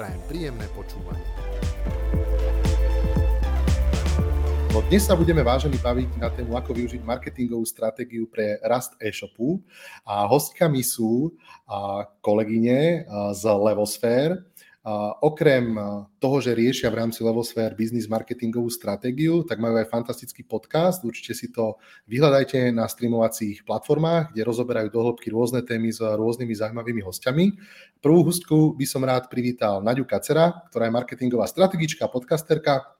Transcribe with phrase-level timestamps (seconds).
[0.00, 1.28] Prajem príjemné počúvanie.
[4.72, 9.60] No dnes sa budeme vážení baviť na tému, ako využiť marketingovú stratégiu pre rast e-shopu.
[10.08, 11.36] A hostkami sú
[12.24, 13.04] kolegyne
[13.36, 14.40] z Levosfér,
[15.20, 15.76] okrem
[16.16, 21.04] toho, že riešia v rámci Levosfér business marketingovú stratégiu, tak majú aj fantastický podcast.
[21.04, 21.76] Určite si to
[22.08, 27.44] vyhľadajte na streamovacích platformách, kde rozoberajú do hĺbky rôzne témy s rôznymi zaujímavými hostiami.
[28.00, 32.99] Prvú hostku by som rád privítal Naďu Kacera, ktorá je marketingová strategička, podcasterka,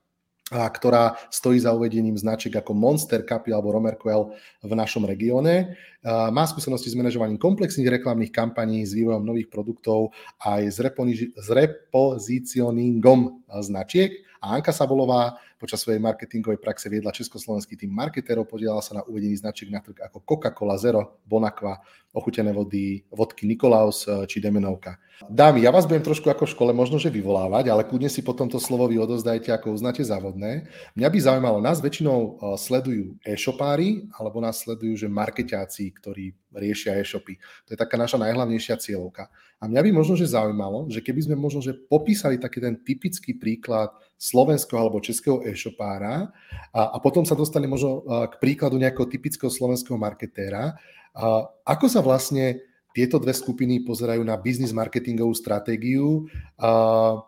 [0.50, 4.34] a ktorá stojí za uvedením značiek ako Monster, Capi alebo Romerquell
[4.66, 5.78] v našom regióne.
[6.06, 10.10] Má skúsenosti s manažovaním komplexných reklamných kampaní, s vývojom nových produktov
[10.42, 14.29] aj s, reponiži- s repozicioningom značiek.
[14.40, 19.36] A Anka Sabolová počas svojej marketingovej praxe viedla československý tým marketérov, podielala sa na uvedení
[19.36, 21.76] značiek na trh ako Coca-Cola, Zero, Bonakva,
[22.16, 24.96] ochutené vody, vodky Nikolaus či Demenovka.
[25.28, 28.48] Dámy, ja vás budem trošku ako v škole možno, že vyvolávať, ale kľudne si potom
[28.48, 30.64] to slovo vy odozdajte, ako uznáte závodné.
[30.96, 36.96] Mňa by zaujímalo, nás väčšinou e, sledujú e-shopári, alebo nás sledujú, že marketáci, ktorí riešia
[36.96, 37.36] e-shopy.
[37.68, 39.28] To je taká naša najhlavnejšia cieľovka.
[39.60, 43.36] A mňa by možno, že zaujímalo, že keby sme možno, že popísali taký ten typický
[43.36, 46.32] príklad slovenského alebo českého e-shopára
[46.72, 50.80] a, a potom sa dostane možno k príkladu nejakého typického slovenského marketéra,
[51.12, 52.62] a ako sa vlastne
[52.96, 56.26] tieto dve skupiny pozerajú na biznis marketingovú stratégiu.
[56.58, 57.22] Uh,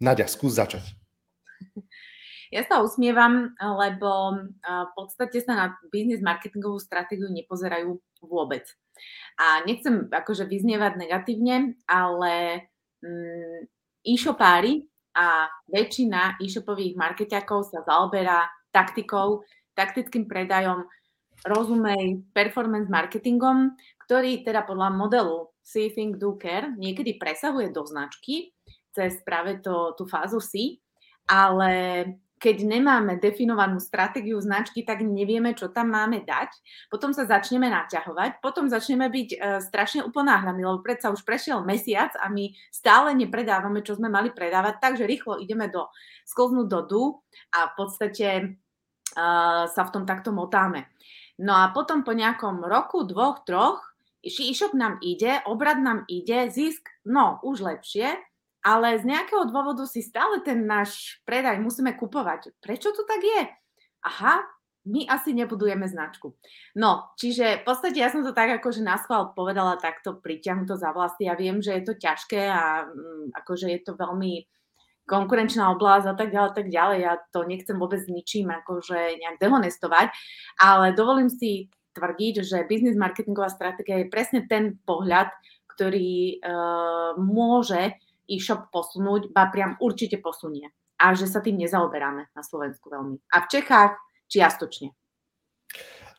[0.00, 0.84] Nadia, skús začať.
[2.52, 8.64] Ja sa usmievam, lebo v podstate sa na biznis marketingovú stratégiu nepozerajú vôbec.
[9.36, 12.66] A nechcem akože vyznievať negatívne, ale
[13.04, 13.68] mm,
[14.08, 19.44] e-shopári a väčšina e-shopových marketiakov sa zaoberá taktikou,
[19.76, 20.88] taktickým predajom,
[21.44, 23.76] rozumej performance marketingom,
[24.08, 28.54] ktorý teda podľa modelu See, Think, Do, Care niekedy presahuje do značky
[28.94, 30.80] cez práve to, tú fázu C,
[31.28, 32.04] ale
[32.36, 36.52] keď nemáme definovanú stratégiu značky, tak nevieme, čo tam máme dať.
[36.92, 42.12] Potom sa začneme naťahovať, potom začneme byť e, strašne uponáhľaní, lebo predsa už prešiel mesiac
[42.20, 45.88] a my stále nepredávame, čo sme mali predávať, takže rýchlo ideme do,
[46.28, 46.80] sklznúť do
[47.56, 48.44] a v podstate e,
[49.66, 50.92] sa v tom takto motáme.
[51.40, 53.80] No a potom po nejakom roku, dvoch, troch
[54.26, 58.18] e-shop nám ide, obrad nám ide, zisk, no už lepšie,
[58.66, 62.50] ale z nejakého dôvodu si stále ten náš predaj musíme kupovať.
[62.58, 63.42] Prečo to tak je?
[64.02, 64.42] Aha,
[64.90, 66.34] my asi nebudujeme značku.
[66.74, 70.90] No, čiže v podstate ja som to tak akože na schvál povedala takto priťahnuto za
[70.90, 71.30] vlasy.
[71.30, 74.46] Ja viem, že je to ťažké a um, akože je to veľmi
[75.06, 76.98] konkurenčná oblasť a tak ďalej, tak ďalej.
[77.02, 80.10] Ja to nechcem vôbec ničím akože nejak dehonestovať,
[80.58, 85.30] ale dovolím si tvrdiť, že biznis marketingová stratégia je presne ten pohľad,
[85.70, 87.94] ktorý uh, môže
[88.28, 90.70] e-shop posunúť, ba priam určite posunie.
[90.96, 93.20] A že sa tým nezaoberáme na Slovensku veľmi.
[93.32, 93.94] A v Čechách
[94.26, 94.92] čiastočne.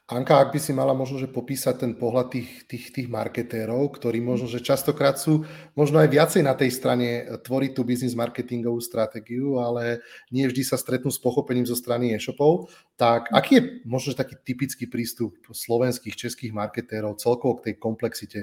[0.07, 4.23] Anka, ak by si mala možno, že popísať ten pohľad tých, tých, tých marketérov, ktorí
[4.23, 5.43] možno, že častokrát sú
[5.75, 9.99] možno aj viacej na tej strane tvoriť tú biznis marketingovú stratégiu, ale
[10.31, 14.87] nie vždy sa stretnú s pochopením zo strany e-shopov, tak aký je možno taký typický
[14.87, 18.39] prístup slovenských, českých marketérov celkovo k tej komplexite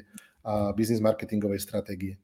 [0.77, 2.21] biznis marketingovej stratégie?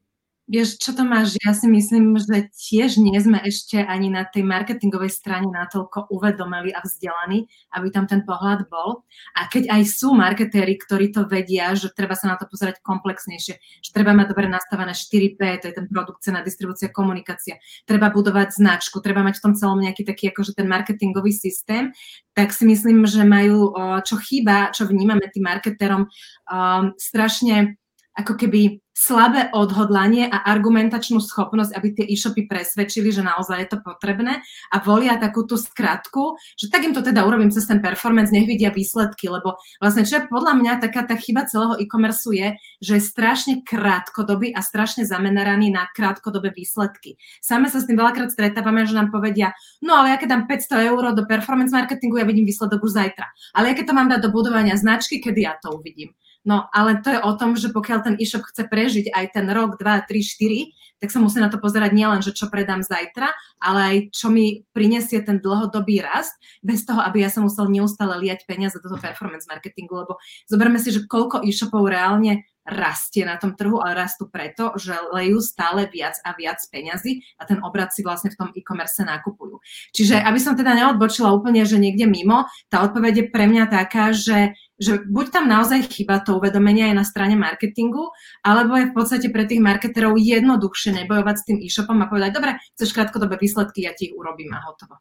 [0.51, 1.39] Vieš, čo to máš?
[1.47, 6.75] Ja si myslím, že tiež nie sme ešte ani na tej marketingovej strane natoľko uvedomili
[6.75, 9.07] a vzdelaní, aby tam ten pohľad bol.
[9.39, 13.55] A keď aj sú marketéri, ktorí to vedia, že treba sa na to pozerať komplexnejšie,
[13.63, 18.59] že treba mať dobre nastavené 4P, to je ten produkt, cena, distribúcia, komunikácia, treba budovať
[18.59, 21.95] značku, treba mať v tom celom nejaký taký akože ten marketingový systém,
[22.35, 23.71] tak si myslím, že majú,
[24.03, 27.79] čo chýba, čo vnímame tým marketérom, um, strašne
[28.19, 33.79] ako keby slabé odhodlanie a argumentačnú schopnosť, aby tie e-shopy presvedčili, že naozaj je to
[33.81, 38.29] potrebné a volia takú tú skratku, že tak im to teda urobím cez ten performance,
[38.29, 42.61] nech vidia výsledky, lebo vlastne čo je podľa mňa taká tá chyba celého e-commerce je,
[42.85, 47.17] že je strašne krátkodobý a strašne zameraný na krátkodobé výsledky.
[47.41, 50.91] Same sa s tým veľakrát stretávame, že nám povedia, no ale ja keď dám 500
[50.93, 53.33] eur do performance marketingu, ja vidím výsledok už zajtra.
[53.57, 56.13] Ale ja keď to mám dať do budovania značky, kedy ja to uvidím?
[56.41, 59.77] No ale to je o tom, že pokiaľ ten e-shop chce prežiť aj ten rok,
[59.77, 63.81] dva, tri, štyri, tak sa musí na to pozerať nielen, že čo predám zajtra, ale
[63.81, 68.45] aj čo mi prinesie ten dlhodobý rast, bez toho, aby ja som musel neustále liať
[68.45, 73.57] peniaze do toho performance marketingu, lebo zoberme si, že koľko e-shopov reálne rastie na tom
[73.57, 78.05] trhu, ale rastú preto, že lejú stále viac a viac peňazí a ten obrad si
[78.05, 79.59] vlastne v tom e-commerce nakupujú.
[79.97, 84.13] Čiže aby som teda neodbočila úplne, že niekde mimo, tá odpoveď je pre mňa taká,
[84.13, 88.09] že že buď tam naozaj chyba to uvedomenie aj na strane marketingu,
[88.41, 92.57] alebo je v podstate pre tých marketerov jednoduchšie nebojovať s tým e-shopom a povedať, dobre,
[92.75, 94.97] chceš krátkodobé výsledky, ja ti ich urobím a hotovo.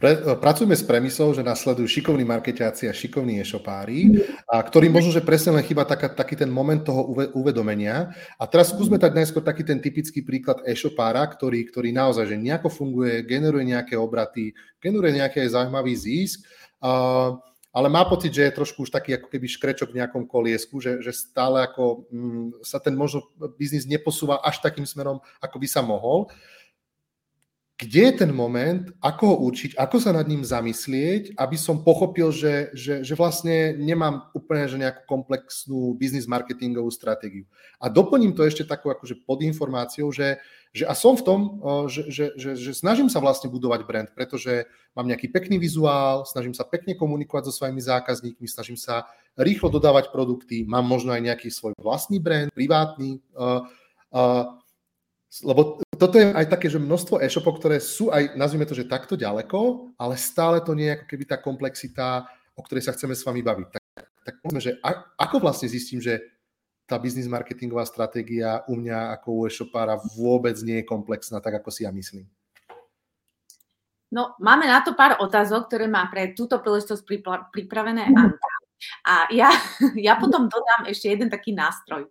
[0.00, 5.20] Pre, pracujeme s premisou, že nasledujú šikovní marketiaci a šikovní e-shopári, a ktorý možno, že
[5.20, 8.08] presne len chyba taká, taký ten moment toho uvedomenia.
[8.40, 12.72] A teraz skúsme tak najskôr taký ten typický príklad e-shopára, ktorý, ktorý naozaj že nejako
[12.72, 16.48] funguje, generuje nejaké obraty, generuje nejaký zaujímavý zisk,
[16.80, 17.36] uh,
[17.70, 20.98] ale má pocit, že je trošku už taký ako keby škrečok v nejakom koliesku, že,
[21.02, 25.80] že stále ako mm, sa ten možno biznis neposúva až takým smerom, ako by sa
[25.80, 26.26] mohol.
[26.26, 26.59] Uh,
[27.80, 32.28] kde je ten moment, ako ho určiť, ako sa nad ním zamyslieť, aby som pochopil,
[32.28, 37.48] že, že, že vlastne nemám úplne že nejakú komplexnú biznis marketingovú stratégiu.
[37.80, 40.36] A doplním to ešte takou akože podinformáciou, že,
[40.76, 41.40] že a som v tom,
[41.88, 46.52] že, že, že, že snažím sa vlastne budovať brand, pretože mám nejaký pekný vizuál, snažím
[46.52, 49.08] sa pekne komunikovať so svojimi zákazníkmi, snažím sa
[49.40, 53.64] rýchlo dodávať produkty, mám možno aj nejaký svoj vlastný brand, privátny, uh,
[54.12, 54.59] uh,
[55.46, 59.14] lebo toto je aj také, že množstvo e-shopov, ktoré sú aj, nazvime to, že takto
[59.14, 62.26] ďaleko, ale stále to nie je ako keby tá komplexita,
[62.58, 63.68] o ktorej sa chceme s vami baviť.
[63.70, 63.84] Tak,
[64.26, 64.72] tak povedzme, že
[65.14, 66.18] ako vlastne zistím, že
[66.90, 71.70] tá biznis marketingová stratégia u mňa ako u e-shopára vôbec nie je komplexná, tak ako
[71.70, 72.26] si ja myslím.
[74.10, 77.06] No, máme na to pár otázok, ktoré má pre túto príležitosť
[77.54, 78.50] pripravené Anka.
[79.06, 79.54] A ja,
[80.10, 82.10] ja potom dodám ešte jeden taký nástroj.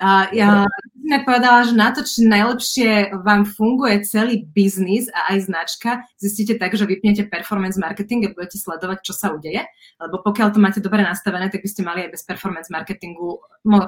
[0.00, 0.66] Ja
[1.08, 5.90] som povedala, že na to, či najlepšie vám funguje celý biznis a aj značka,
[6.20, 9.64] zistíte tak, že vypnete performance marketing a budete sledovať, čo sa udeje.
[9.96, 13.40] Lebo pokiaľ to máte dobre nastavené, tak by ste mali aj bez performance marketingu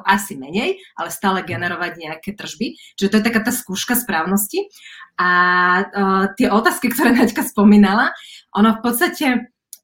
[0.09, 2.81] asi menej, ale stále generovať nejaké tržby.
[2.97, 4.65] Čiže to je taká tá skúška správnosti.
[5.21, 5.31] A
[5.85, 8.17] uh, tie otázky, ktoré Naďka spomínala,
[8.57, 9.27] ono v podstate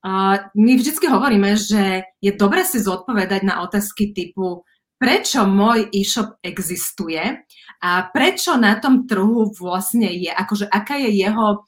[0.01, 4.65] uh, my vždy hovoríme, že je dobre si zodpovedať na otázky typu
[4.97, 7.21] prečo môj e-shop existuje
[7.85, 11.65] a prečo na tom trhu vlastne je, akože aká je jeho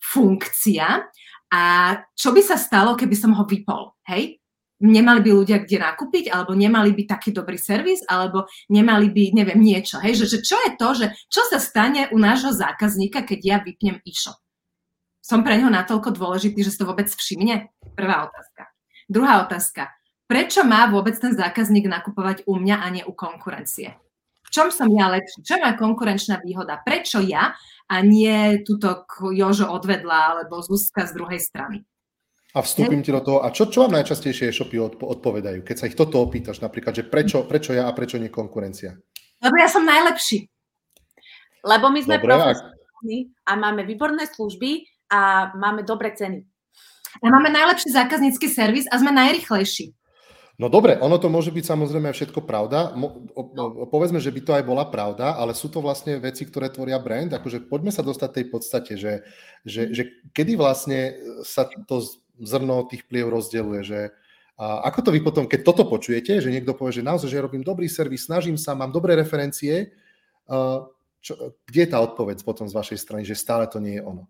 [0.00, 1.04] funkcia
[1.52, 1.62] a
[2.16, 4.40] čo by sa stalo, keby som ho vypol, hej?
[4.80, 9.60] Nemali by ľudia kde nakúpiť, alebo nemali by taký dobrý servis, alebo nemali by, neviem,
[9.60, 10.16] niečo, hej?
[10.16, 14.00] Že, že čo je to, že čo sa stane u nášho zákazníka, keď ja vypnem
[14.08, 14.40] e-shop?
[15.20, 17.68] Som pre neho natoľko dôležitý, že si to vôbec všimne?
[17.92, 18.72] Prvá otázka.
[19.04, 19.92] Druhá otázka
[20.30, 23.98] prečo má vôbec ten zákazník nakupovať u mňa a nie u konkurencie?
[24.46, 25.42] V čom som ja lepší?
[25.42, 26.78] Čo má konkurenčná výhoda?
[26.78, 27.58] Prečo ja
[27.90, 29.02] a nie túto
[29.34, 31.82] Jožo odvedla alebo Zuzka z druhej strany?
[32.54, 33.46] A vstúpim ti do toho.
[33.46, 35.62] A čo, čo vám najčastejšie e-shopy odpovedajú?
[35.62, 38.98] Keď sa ich toto opýtaš, napríklad, že prečo, prečo ja a prečo nie konkurencia?
[39.38, 40.50] Lebo ja som najlepší.
[41.62, 44.82] Lebo my sme profesionálni a máme výborné služby
[45.14, 46.42] a máme dobré ceny.
[47.22, 49.94] A máme najlepší zákaznícky servis a sme najrychlejší.
[50.60, 52.92] No dobre, ono to môže byť samozrejme všetko pravda.
[52.92, 56.44] Mo, o, o, povedzme, že by to aj bola pravda, ale sú to vlastne veci,
[56.44, 57.32] ktoré tvoria brand.
[57.32, 59.24] Akože poďme sa dostať tej podstate, že,
[59.64, 61.16] že, že kedy vlastne
[61.48, 62.04] sa to
[62.36, 64.00] zrno tých pliev rozdeluje, že
[64.60, 67.64] a ako to vy potom, keď toto počujete, že niekto povie, že naozaj, že robím
[67.64, 69.96] dobrý servis, snažím sa, mám dobré referencie,
[71.24, 74.28] čo, kde je tá odpoveď potom z vašej strany, že stále to nie je ono?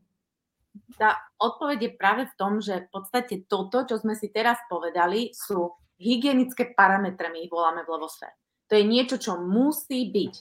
[0.95, 5.35] Tá odpoveď je práve v tom, že v podstate toto, čo sme si teraz povedali,
[5.35, 8.33] sú hygienické parametre, my ich voláme v Levosfére.
[8.73, 10.35] To je niečo, čo musí byť.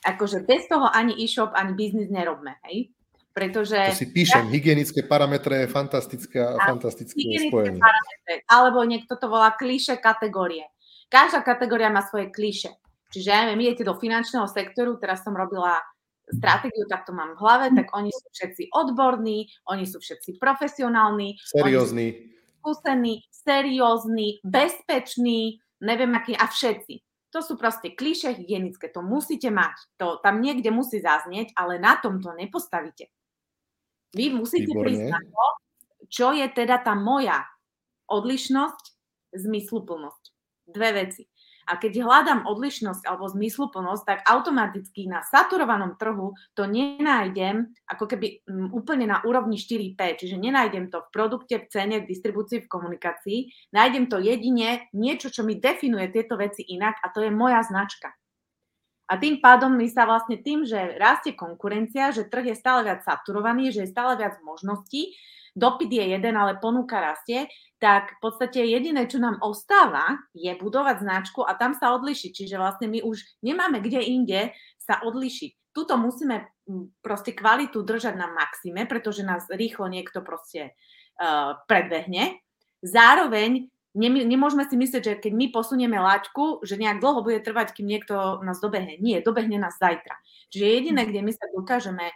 [0.00, 2.90] Akože bez toho ani e-shop, ani biznis nerobme, hej?
[3.30, 3.94] Pretože...
[3.94, 4.50] To si píšem, ja...
[4.50, 7.78] hygienické parametre je fantastické a fantastické spojenie.
[7.78, 10.66] Parametre, alebo niekto to volá kliše kategórie.
[11.06, 12.74] Každá kategória má svoje kliše.
[13.14, 15.78] Čiže ja neviem, idete do finančného sektoru, teraz som robila
[16.30, 21.34] stratégiu, tak to mám v hlave, tak oni sú všetci odborní, oni sú všetci profesionálni.
[21.42, 27.00] Seriózni skúsený, seriózny, bezpečný, neviem aký, a všetci.
[27.32, 31.96] To sú proste kliše hygienické, to musíte mať, to tam niekde musí zaznieť, ale na
[31.96, 33.08] tom to nepostavíte.
[34.12, 34.84] Vy musíte Výborné.
[34.84, 35.46] prísť na to,
[36.10, 37.46] čo je teda tá moja
[38.10, 38.84] odlišnosť,
[39.30, 40.22] zmysluplnosť.
[40.66, 41.22] Dve veci.
[41.70, 48.42] A keď hľadám odlišnosť alebo zmysluplnosť, tak automaticky na saturovanom trhu to nenájdem ako keby
[48.74, 53.38] úplne na úrovni 4P, čiže nenájdem to v produkte, v cene, v distribúcii, v komunikácii.
[53.70, 58.10] Nájdem to jedine niečo, čo mi definuje tieto veci inak a to je moja značka.
[59.10, 63.02] A tým pádom my sa vlastne tým, že rastie konkurencia, že trh je stále viac
[63.02, 65.14] saturovaný, že je stále viac možností,
[65.60, 67.44] dopyt je jeden, ale ponuka rastie,
[67.76, 72.30] tak v podstate jediné, čo nám ostáva, je budovať značku a tam sa odlišiť.
[72.32, 74.40] Čiže vlastne my už nemáme kde inde
[74.80, 75.76] sa odlišiť.
[75.76, 76.48] Tuto musíme
[77.04, 82.40] proste kvalitu držať na maxime, pretože nás rýchlo niekto proste uh, predbehne.
[82.80, 87.90] Zároveň nemôžeme si myslieť, že keď my posunieme laťku, že nejak dlho bude trvať, kým
[87.90, 88.98] niekto nás dobehne.
[89.02, 90.14] Nie, dobehne nás zajtra.
[90.54, 92.06] Čiže jediné, kde my sa dokážeme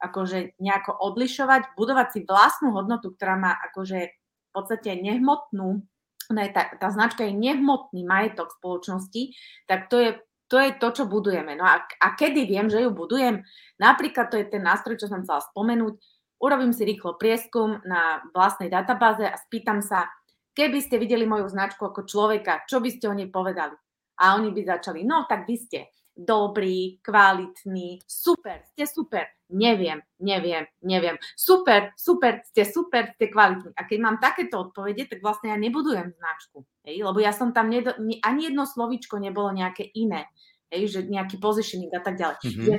[0.00, 5.84] akože nejako odlišovať, budovať si vlastnú hodnotu, ktorá má akože v podstate nehmotnú,
[6.32, 9.36] ne, tá, tá značka je nehmotný majetok spoločnosti,
[9.68, 10.10] tak to je,
[10.50, 11.54] to je to, čo budujeme.
[11.54, 13.44] No a, a kedy viem, že ju budujem?
[13.78, 15.94] Napríklad to je ten nástroj, čo som chcela spomenúť,
[16.42, 20.08] urobím si rýchlo prieskum na vlastnej databáze a spýtam sa,
[20.50, 23.72] Keby ste videli moju značku ako človeka, čo by ste o nej povedali?
[24.20, 29.24] A oni by začali, no tak vy ste dobrý, kvalitný, super, ste super.
[29.50, 31.18] Neviem, neviem, neviem.
[31.34, 33.74] Super, super, ste super, ste kvalitní.
[33.74, 36.62] A keď mám takéto odpovede, tak vlastne ja nebudujem značku.
[36.86, 37.02] Hej?
[37.02, 40.30] Lebo ja som tam, nedo, ani jedno slovíčko nebolo nejaké iné.
[40.70, 40.94] Hej?
[40.94, 42.38] Že nejaký positioning a tak ďalej.
[42.46, 42.78] Mm-hmm.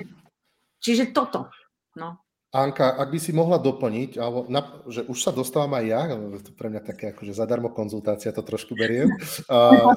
[0.80, 1.52] Čiže toto.
[2.00, 2.24] No.
[2.52, 4.60] Anka, ak by si mohla doplniť, alebo na,
[4.92, 6.02] že už sa dostávam aj ja,
[6.44, 9.08] to pre mňa také akože zadarmo konzultácia, to trošku beriem.
[9.48, 9.96] Uh,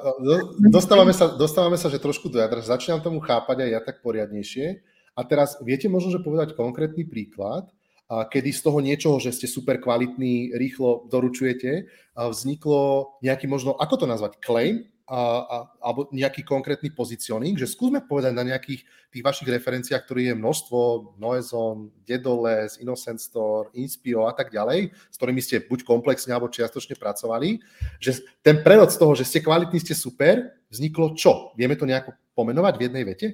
[0.70, 4.93] dostávame, sa, dostávame sa, že trošku do jadra, začínam tomu chápať aj ja tak poriadnejšie.
[5.14, 7.70] A teraz viete možno, že povedať konkrétny príklad,
[8.10, 14.06] kedy z toho niečoho, že ste super kvalitní, rýchlo doručujete, vzniklo nejaký možno, ako to
[14.10, 19.48] nazvať, claim, a, a, alebo nejaký konkrétny pozicioning, že skúsme povedať na nejakých tých vašich
[19.52, 20.78] referenciách, ktorých je množstvo,
[21.20, 26.96] Noezon, Dedoles, Innocent Store, Inspio a tak ďalej, s ktorými ste buď komplexne alebo čiastočne
[26.96, 27.60] pracovali,
[28.00, 31.52] že ten prerod z toho, že ste kvalitní, ste super, vzniklo čo?
[31.52, 33.26] Vieme to nejako pomenovať v jednej vete?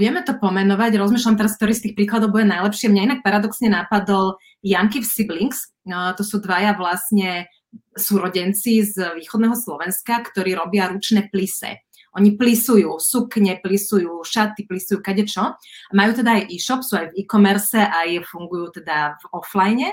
[0.00, 2.88] Vieme to pomenovať, rozmýšľam teraz, ktorý z tých príkladov bude najlepšie.
[2.88, 7.52] Mňa inak paradoxne napadol Janky v Siblings, uh, to sú dvaja vlastne
[7.92, 11.84] súrodenci z východného Slovenska, ktorí robia ručné plise.
[12.12, 15.56] Oni plisujú sukne, plisujú šaty, plisujú kadečo.
[15.96, 19.88] Majú teda aj e-shop, sú aj v e-commerce, aj fungujú teda v offline.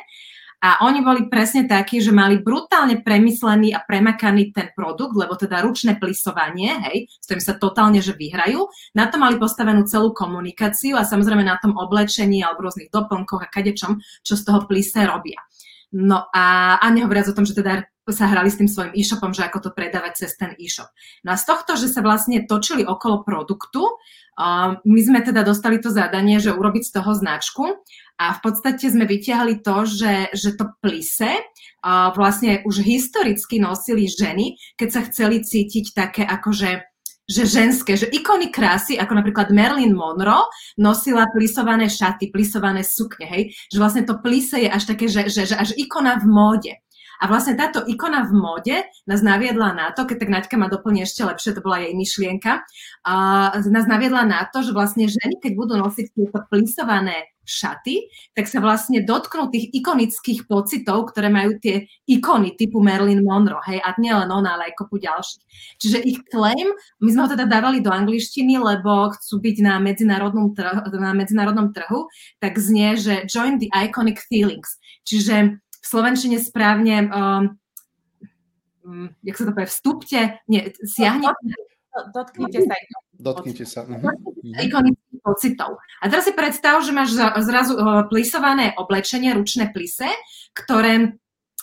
[0.60, 5.64] A oni boli presne takí, že mali brutálne premyslený a premakaný ten produkt, lebo teda
[5.64, 8.68] ručné plisovanie, hej, s ktorým sa totálne že vyhrajú.
[8.92, 13.48] Na to mali postavenú celú komunikáciu a samozrejme na tom oblečení alebo rôznych doplnkoch a
[13.48, 15.40] kadečom, čo z toho plise robia.
[15.90, 19.46] No a, a nehovoriac o tom, že teda sa hrali s tým svojim e-shopom, že
[19.46, 20.90] ako to predávať cez ten e-shop.
[21.22, 25.78] No a z tohto, že sa vlastne točili okolo produktu, uh, my sme teda dostali
[25.78, 27.66] to zadanie, že urobiť z toho značku
[28.18, 34.10] a v podstate sme vytiahli to, že, že to plise uh, vlastne už historicky nosili
[34.10, 36.89] ženy, keď sa chceli cítiť také akože
[37.30, 40.50] že ženské, že ikony krásy, ako napríklad Marilyn Monroe,
[40.82, 43.54] nosila plisované šaty, plisované sukne, hej?
[43.70, 46.74] Že vlastne to plise je až také, že, že, že až ikona v móde.
[47.20, 51.04] A vlastne táto ikona v móde nás naviedla na to, keď tak Naďka ma doplní
[51.04, 55.52] ešte lepšie, to bola jej myšlienka, uh, nás naviedla na to, že vlastne ženy, keď
[55.60, 58.06] budú nosiť tieto plisované šaty,
[58.38, 63.82] tak sa vlastne dotknú tých ikonických pocitov, ktoré majú tie ikony typu Marilyn Monroe, hej,
[63.82, 65.44] a nie len ona, ale aj kopu ďalších.
[65.82, 66.70] Čiže ich claim,
[67.02, 71.74] my sme ho teda dávali do angličtiny, lebo chcú byť na medzinárodnom, trhu, na medzinárodnom
[71.74, 72.06] trhu,
[72.38, 74.78] tak znie, že join the iconic feelings.
[75.10, 77.58] Čiže v Slovenčine správne, um,
[79.26, 81.34] jak sa to povie, vstupte, nie, siahne.
[82.14, 82.76] Dotknite sa.
[83.20, 83.80] Dotknite sa.
[83.84, 84.08] Mhm.
[84.64, 85.80] Ikonických pocitov.
[86.00, 90.08] A teraz si predstav, že máš zrazu uh, plisované oblečenie, ručné plise,
[90.56, 91.20] ktoré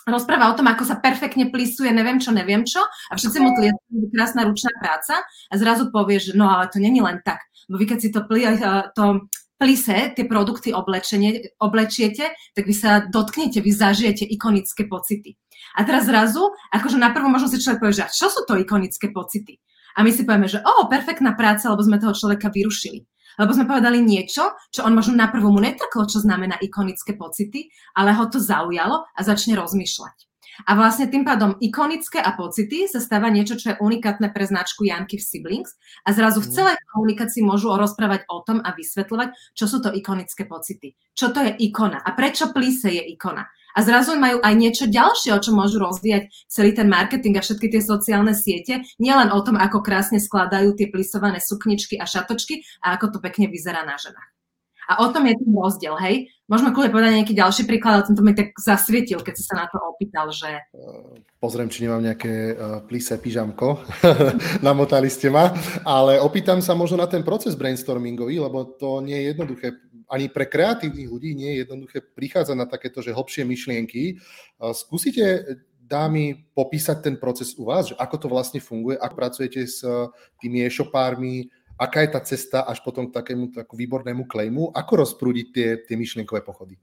[0.07, 4.07] rozpráva o tom, ako sa perfektne plisuje, neviem čo, neviem čo, a všetci mu tlieskajú,
[4.15, 5.19] krásna ručná práca
[5.51, 7.43] a zrazu povieš, no ale to není len tak.
[7.67, 9.27] Bo vy keď si to, pli, uh, to
[9.57, 15.35] plise tie produkty oblečiete, tak vy sa dotknete, vy zažijete ikonické pocity.
[15.75, 19.09] A teraz zrazu, akože na prvú možno si človek povie, že čo sú to ikonické
[19.09, 19.57] pocity?
[19.97, 23.01] A my si povieme, že o, perfektná práca, lebo sme toho človeka vyrušili.
[23.37, 27.69] Lebo sme povedali niečo, čo on možno na prvú mu netrklo, čo znamená ikonické pocity,
[27.93, 30.27] ale ho to zaujalo a začne rozmýšľať.
[30.65, 34.89] A vlastne tým pádom ikonické a pocity sa stáva niečo, čo je unikátne pre značku
[34.89, 36.55] Janky v Siblings a zrazu v mhm.
[36.57, 40.97] celej komunikácii môžu rozprávať o tom a vysvetľovať, čo sú to ikonické pocity.
[41.13, 43.45] Čo to je ikona a prečo plíse je ikona.
[43.77, 47.69] A zrazu majú aj niečo ďalšie, o čom môžu rozvíjať celý ten marketing a všetky
[47.69, 52.97] tie sociálne siete, nielen o tom, ako krásne skladajú tie plisované sukničky a šatočky a
[52.97, 54.33] ako to pekne vyzerá na ženách.
[54.87, 56.31] A o tom je ten rozdiel, hej?
[56.47, 59.67] Môžeme kľudne povedať nejaký ďalší príklad, ale tento mi tak zasvietil, keď si sa na
[59.67, 60.47] to opýtal, že...
[60.47, 63.83] Eh, pozriem, či nemám nejaké uh, plise pyžamko,
[64.67, 65.51] namotali ste ma,
[65.83, 69.67] ale opýtam sa možno na ten proces brainstormingový, lebo to nie je jednoduché,
[70.07, 74.19] ani pre kreatívnych ľudí nie je jednoduché prichádzať na takéto, že hlbšie myšlienky.
[74.71, 75.43] Skúsite
[75.83, 79.83] dámy popísať ten proces u vás, že ako to vlastne funguje, ak pracujete s
[80.39, 81.47] tými e-shopármi,
[81.79, 84.75] aká je tá cesta až potom k takému takú výbornému klejmu?
[84.75, 86.75] Ako rozprúdiť tie, tie myšlienkové pochody?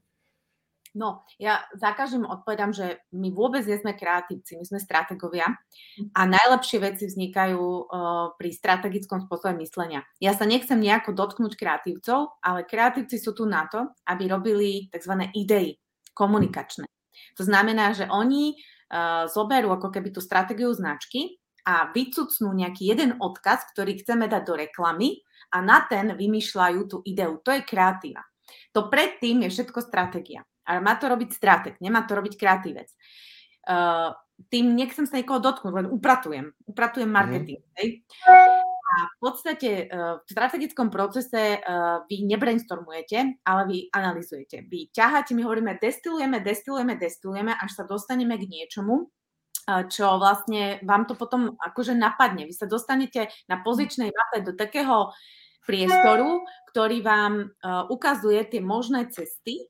[0.95, 5.51] No, ja za každým odpovedám, že my vôbec nie sme kreatívci, my sme strategovia
[6.15, 10.07] a najlepšie veci vznikajú uh, pri strategickom spôsobe myslenia.
[10.23, 15.35] Ja sa nechcem nejako dotknúť kreatívcov, ale kreatívci sú tu na to, aby robili tzv.
[15.35, 15.75] idei
[16.15, 16.87] komunikačné.
[17.35, 23.19] To znamená, že oni uh, zoberú ako keby tú stratégiu značky a vycucnú nejaký jeden
[23.19, 25.19] odkaz, ktorý chceme dať do reklamy
[25.51, 27.35] a na ten vymýšľajú tú ideu.
[27.43, 28.23] To je kreatíva.
[28.71, 30.47] To predtým je všetko stratégia.
[30.65, 32.89] Ale má to robiť strateg, nemá to robiť kreatívec.
[33.65, 34.13] Uh,
[34.51, 36.51] tým nechcem sa niekoho dotknúť, len upratujem.
[36.67, 37.15] Upratujem mhm.
[37.15, 37.61] marketing.
[37.61, 37.73] Mm.
[37.77, 37.87] Hej?
[38.85, 44.67] A v podstate uh, v strategickom procese uh, vy nebrainstormujete, ale vy analizujete.
[44.69, 49.09] Vy ťaháte, my hovoríme, destilujeme, destilujeme, destilujeme, až sa dostaneme k niečomu,
[49.65, 52.45] čo vlastne vám to potom akože napadne.
[52.45, 55.09] Vy sa dostanete na pozičnej mape do takého
[55.65, 59.65] priestoru, ktorý vám uh, ukazuje tie možné cesty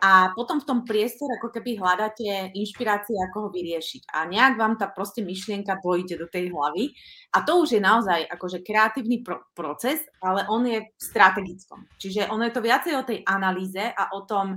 [0.00, 4.08] a potom v tom priestore ako keby hľadáte inšpirácie, ako ho vyriešiť.
[4.16, 6.96] A nejak vám tá proste myšlienka dojde do tej hlavy.
[7.36, 11.84] A to už je naozaj akože kreatívny pro- proces, ale on je v strategickom.
[12.00, 14.56] Čiže ono je to viacej o tej analýze a o tom,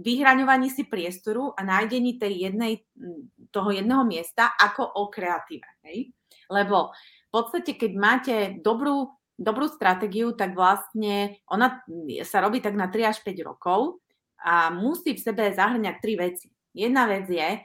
[0.00, 2.88] vyhraňovaní si priestoru a nájdení tej jednej,
[3.52, 5.68] toho jedného miesta ako o kreatíve.
[5.84, 6.16] Hej?
[6.48, 6.90] Lebo
[7.28, 11.84] v podstate, keď máte dobrú, dobrú stratégiu, tak vlastne ona
[12.24, 14.00] sa robí tak na 3 až 5 rokov
[14.44, 16.48] a musí v sebe zahrňať tri veci.
[16.72, 17.60] Jedna vec je,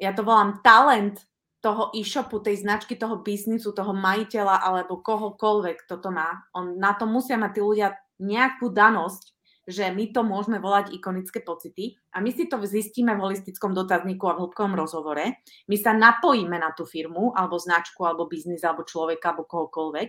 [0.00, 1.20] ja to volám talent
[1.60, 6.48] toho e-shopu, tej značky, toho biznisu, toho majiteľa alebo kohokoľvek toto má.
[6.56, 9.36] On, na to musia mať tí ľudia nejakú danosť,
[9.68, 14.24] že my to môžeme volať ikonické pocity a my si to zistíme v holistickom dotazníku
[14.26, 15.44] a v hĺbkovom rozhovore.
[15.68, 20.08] My sa napojíme na tú firmu, alebo značku, alebo biznis, alebo človeka, alebo kohokoľvek.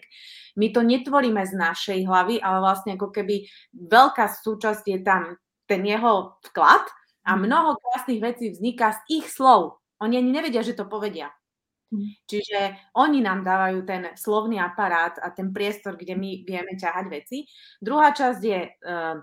[0.55, 3.43] My to netvoríme z našej hlavy, ale vlastne ako keby
[3.75, 5.35] veľká súčasť je tam
[5.71, 6.83] ten jeho vklad
[7.23, 7.39] a mhm.
[7.47, 9.79] mnoho krásnych vecí vzniká z ich slov.
[10.03, 11.31] Oni ani nevedia, že to povedia.
[11.91, 12.11] Mhm.
[12.27, 12.59] Čiže
[12.99, 17.47] oni nám dávajú ten slovný aparát a ten priestor, kde my vieme ťahať veci.
[17.79, 19.19] Druhá časť je uh,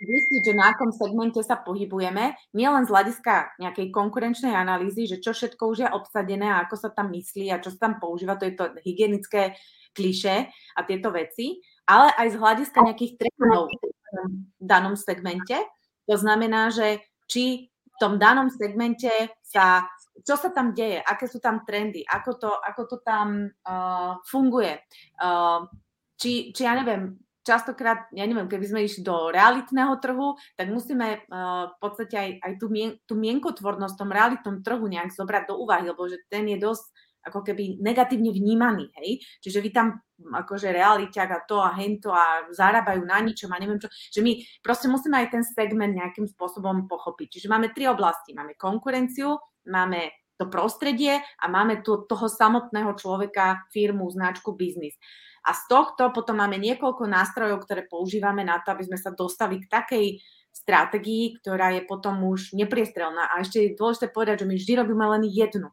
[0.00, 5.34] zistiť, že na akom segmente sa pohybujeme, nielen z hľadiska nejakej konkurenčnej analýzy, že čo
[5.34, 8.46] všetko už je obsadené a ako sa tam myslí a čo sa tam používa, to
[8.46, 9.58] je to hygienické
[9.92, 11.58] kliše a tieto veci,
[11.90, 15.58] ale aj z hľadiska nejakých trendov v danom segmente.
[16.06, 19.10] To znamená, že či v tom danom segmente
[19.42, 19.90] sa,
[20.22, 24.78] čo sa tam deje, aké sú tam trendy, ako to, ako to tam uh, funguje.
[25.18, 25.66] Uh,
[26.14, 31.26] či, či ja neviem, častokrát, ja neviem, keby sme išli do realitného trhu, tak musíme
[31.26, 35.50] uh, v podstate aj, aj tú, mien, tú mienkotvornosť v tom realitnom trhu nejak zobrať
[35.50, 36.84] do úvahy, lebo že ten je dosť
[37.24, 39.20] ako keby negatívne vnímaný, hej.
[39.44, 43.80] Čiže vy tam akože realiťak a to a hento a zarábajú na ničom a neviem
[43.80, 47.40] čo, že my proste musíme aj ten segment nejakým spôsobom pochopiť.
[47.40, 48.36] Čiže máme tri oblasti.
[48.36, 54.96] Máme konkurenciu, máme to prostredie a máme tu toho samotného človeka, firmu, značku, biznis.
[55.44, 59.60] A z tohto potom máme niekoľko nástrojov, ktoré používame na to, aby sme sa dostali
[59.60, 60.06] k takej
[60.52, 63.32] stratégii, ktorá je potom už nepriestrelná.
[63.32, 65.72] A ešte je dôležité povedať, že my vždy robíme len jednu.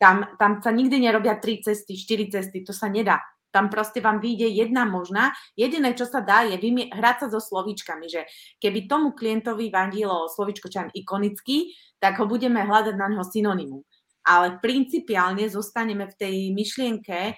[0.00, 3.20] Tam, tam sa nikdy nerobia tri cesty, štyri cesty, to sa nedá.
[3.52, 5.34] Tam proste vám vyjde jedna možná.
[5.58, 8.24] Jediné, čo sa dá, je vymie- hrať sa so slovíčkami, že
[8.62, 13.82] keby tomu klientovi vadilo slovíčko čo ikonický, tak ho budeme hľadať na neho synonymum.
[14.24, 17.36] Ale principiálne zostaneme v tej myšlienke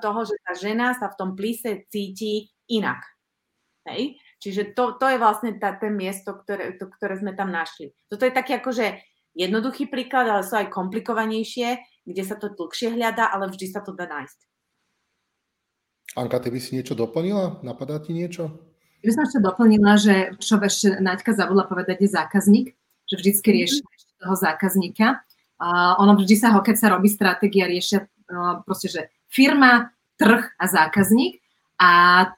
[0.00, 3.02] toho, že tá žena sa v tom plise cíti inak.
[3.86, 4.18] Hej?
[4.38, 7.90] Čiže to, to je vlastne tá, ten miesto, ktoré, to, ktoré sme tam našli.
[8.06, 8.94] Toto je taký akože
[9.38, 13.92] jednoduchý príklad, ale sú aj komplikovanejšie, kde sa to dlhšie hľadá, ale vždy sa to
[13.92, 14.38] dá nájsť.
[16.16, 17.60] Anka, ty by si niečo doplnila?
[17.60, 18.48] Napadá ti niečo?
[19.04, 22.72] Ja by som ešte doplnila, že čo ešte Naďka zabudla povedať je zákazník,
[23.06, 24.20] že vždycky rieši mm-hmm.
[24.24, 25.06] toho zákazníka.
[25.60, 30.48] Uh, ono vždy sa ho, keď sa robí stratégia, riešia uh, proste, že firma, trh
[30.58, 31.38] a zákazník.
[31.78, 31.90] A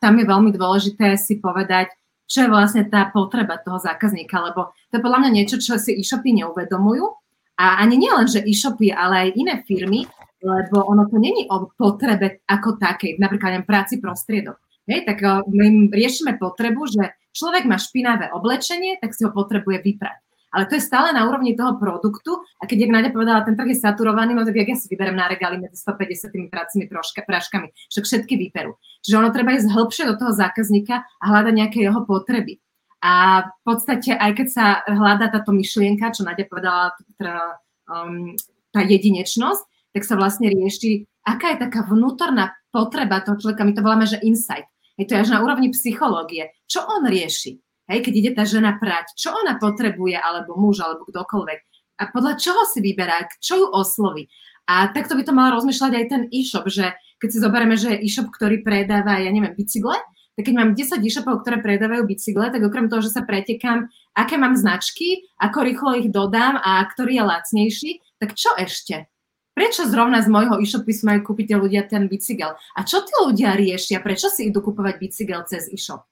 [0.05, 1.89] tam je veľmi dôležité si povedať,
[2.29, 5.97] čo je vlastne tá potreba toho zákazníka, lebo to je podľa mňa niečo, čo si
[5.97, 7.20] e-shopy neuvedomujú
[7.61, 10.09] a ani nielen, že e-shopy, ale aj iné firmy,
[10.41, 14.57] lebo ono to není o potrebe ako takej, napríklad aj práci prostriedok.
[14.89, 19.85] Hej, tak eh, my riešime potrebu, že človek má špinavé oblečenie, tak si ho potrebuje
[19.85, 20.17] vyprať
[20.51, 23.71] ale to je stále na úrovni toho produktu a keď, jak Nadia povedala, ten trh
[23.71, 28.35] je saturovaný, no tak ja si vyberem na regáli medzi 150 pracnými práškami, však všetky
[28.35, 28.75] vyperú.
[29.07, 32.59] Čiže ono treba ísť hĺbšie do toho zákazníka a hľadať nejaké jeho potreby.
[33.01, 37.57] A v podstate, aj keď sa hľadá táto myšlienka, čo Nadia povedala, teda,
[37.89, 38.37] um,
[38.71, 43.83] tá jedinečnosť, tak sa vlastne rieši, aká je taká vnútorná potreba toho človeka, my to
[43.83, 44.69] voláme, že insight.
[45.01, 46.53] Je to až na úrovni psychológie.
[46.69, 47.57] Čo on rieši?
[47.91, 51.61] Hej, keď ide tá žena prať, čo ona potrebuje, alebo muž, alebo kdokoľvek.
[51.99, 54.31] A podľa čoho si vyberá, čo ju osloví.
[54.71, 58.03] A takto by to mal rozmýšľať aj ten e-shop, že keď si zoberieme, že je
[58.07, 59.99] e-shop, ktorý predáva, ja neviem, bicykle,
[60.41, 64.41] tak keď mám 10 e-shopov, ktoré predávajú bicykle, tak okrem toho, že sa pretekám, aké
[64.41, 69.05] mám značky, ako rýchlo ich dodám a ktorý je lacnejší, tak čo ešte?
[69.53, 72.57] Prečo zrovna z môjho e-shopu majú kúpiť ľudia ten bicykel?
[72.57, 74.01] A čo tí ľudia riešia?
[74.01, 76.09] Prečo si idú kupovať bicykel cez e-shop?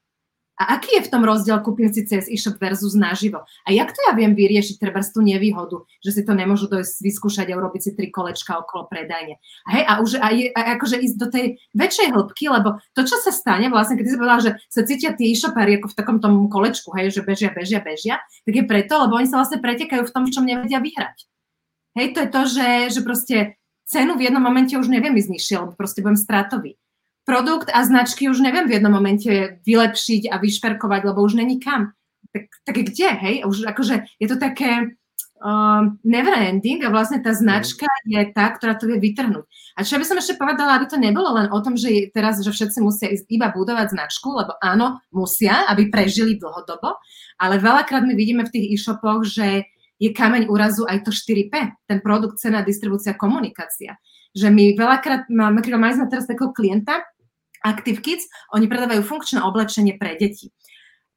[0.59, 3.47] A aký je v tom rozdiel kúpim si cez e-shop versus naživo?
[3.63, 7.47] A jak to ja viem vyriešiť treba tú nevýhodu, že si to nemôžu dojsť vyskúšať
[7.55, 9.39] a urobiť si tri kolečka okolo predajne.
[9.39, 11.47] A, hej, a už aj, a akože ísť do tej
[11.79, 15.31] väčšej hĺbky, lebo to, čo sa stane, vlastne, keď si povedala, že sa cítia tí
[15.31, 19.15] e-shopári ako v takom tom kolečku, hej, že bežia, bežia, bežia, tak je preto, lebo
[19.15, 21.23] oni sa vlastne pretekajú v tom, v čom nevedia vyhrať.
[21.95, 22.69] Hej, to je to, že,
[22.99, 23.37] že proste
[23.87, 26.75] cenu v jednom momente už neviem ísť nižšie, lebo proste budem stratový
[27.29, 31.93] produkt a značky už neviem v jednom momente vylepšiť a vyšperkovať, lebo už není kam.
[32.33, 33.37] Tak, tak kde, hej?
[33.45, 34.97] Už akože je to také
[35.45, 39.45] uh, never ending a vlastne tá značka je tá, ktorá to vie vytrhnúť.
[39.77, 42.51] A čo by som ešte povedala, aby to nebolo len o tom, že teraz, že
[42.51, 46.97] všetci musia ísť iba budovať značku, lebo áno, musia, aby prežili dlhodobo,
[47.39, 51.55] ale veľakrát my vidíme v tých e-shopoch, že je kameň úrazu aj to 4P,
[51.91, 53.99] ten produkt, cena, distribúcia, komunikácia.
[54.31, 57.03] Že my veľakrát, máme, mali sme teraz takého klienta,
[57.65, 60.51] Active Kids, oni predávajú funkčné oblečenie pre deti.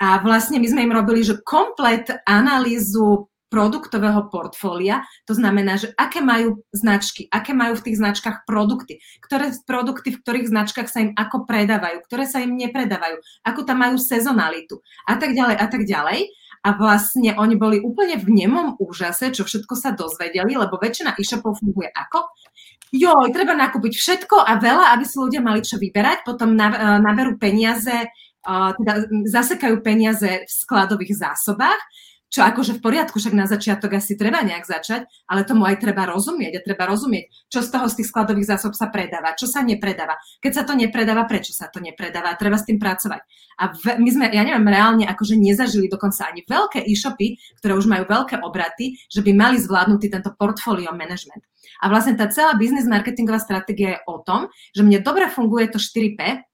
[0.01, 6.23] A vlastne my sme im robili, že komplet analýzu produktového portfólia, to znamená, že aké
[6.23, 11.11] majú značky, aké majú v tých značkách produkty, ktoré produkty v ktorých značkách sa im
[11.19, 15.83] ako predávajú, ktoré sa im nepredávajú, ako tam majú sezonalitu a tak ďalej a tak
[15.83, 16.31] ďalej.
[16.61, 21.57] A vlastne oni boli úplne v nemom úžase, čo všetko sa dozvedeli, lebo väčšina e-shopov
[21.57, 22.29] funguje ako?
[22.91, 26.59] Joj, treba nakúpiť všetko a veľa, aby si ľudia mali čo vyberať, potom e,
[26.99, 28.07] naberú peniaze, e,
[28.83, 31.79] teda zasekajú peniaze v skladových zásobách,
[32.31, 36.07] čo akože v poriadku, však na začiatok asi treba nejak začať, ale tomu aj treba
[36.07, 39.59] rozumieť a treba rozumieť, čo z toho z tých skladových zásob sa predáva, čo sa
[39.59, 40.15] nepredáva.
[40.39, 43.21] Keď sa to nepredáva, prečo sa to nepredáva, treba s tým pracovať.
[43.59, 48.07] A my sme, ja neviem, reálne akože nezažili dokonca ani veľké e-shopy, ktoré už majú
[48.07, 51.43] veľké obraty, že by mali zvládnutý tento portfólio management.
[51.83, 55.83] A vlastne tá celá business marketingová stratégia je o tom, že mne dobre funguje to
[55.83, 56.47] 4P,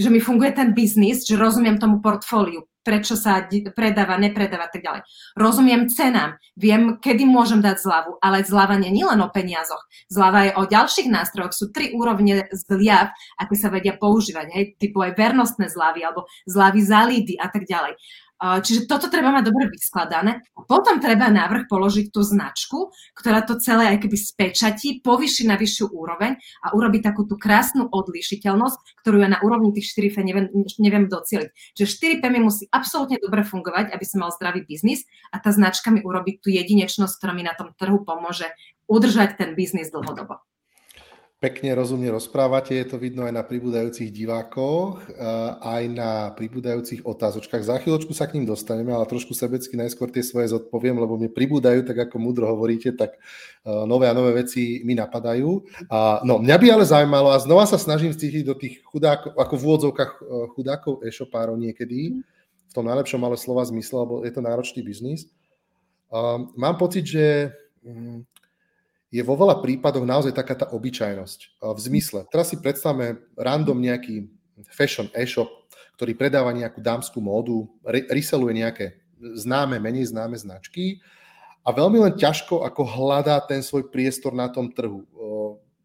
[0.00, 3.44] že mi funguje ten biznis, že rozumiem tomu portfóliu, prečo sa
[3.76, 5.02] predáva, nepredáva tak ďalej.
[5.36, 9.84] Rozumiem cenám, viem, kedy môžem dať zľavu, ale zľava nie je len o peniazoch.
[10.08, 11.52] Zľava je o ďalších nástrojoch.
[11.52, 16.80] Sú tri úrovne zľav, aké sa vedia používať, hej, typu aj vernostné zľavy alebo zľavy
[16.80, 17.94] za lídy a tak ďalej.
[18.40, 20.40] Čiže toto treba mať dobre vyskladané.
[20.64, 25.92] Potom treba návrh položiť tú značku, ktorá to celé aj keby spečatí, povyši na vyššiu
[25.92, 30.48] úroveň a urobi takú tú krásnu odlišiteľnosť, ktorú ja na úrovni tých 4P neviem,
[30.80, 31.76] neviem docieliť.
[31.76, 35.92] Čiže 4P mi musí absolútne dobre fungovať, aby som mal zdravý biznis a tá značka
[35.92, 38.48] mi urobí tú jedinečnosť, ktorá mi na tom trhu pomôže
[38.88, 40.40] udržať ten biznis dlhodobo.
[41.40, 45.16] Pekne rozumne rozprávate, je to vidno aj na pribúdajúcich divákoch,
[45.64, 47.64] aj na pribúdajúcich otázočkách.
[47.64, 51.32] Za chvíľočku sa k ním dostaneme, ale trošku sebecky najskôr tie svoje zodpoviem, lebo mi
[51.32, 53.16] pribúdajú, tak ako múdro hovoríte, tak
[53.64, 55.64] nové a nové veci mi napadajú.
[56.28, 59.64] No, mňa by ale zaujímalo, a znova sa snažím cítiť do tých chudákov, ako v
[59.64, 60.12] úvodzovkách
[60.52, 62.20] chudákov e-shopárov niekedy,
[62.68, 65.24] v tom najlepšom ale slova zmysle, lebo je to náročný biznis.
[66.52, 68.28] Mám pocit, že mm,
[69.10, 71.58] je vo veľa prípadoch naozaj taká tá obyčajnosť.
[71.58, 74.30] V zmysle, teraz si predstavme random nejaký
[74.70, 75.50] fashion e-shop,
[75.98, 81.02] ktorý predáva nejakú dámskú módu, reseluje nejaké známe, menej známe značky
[81.66, 85.04] a veľmi len ťažko ako hľadá ten svoj priestor na tom trhu.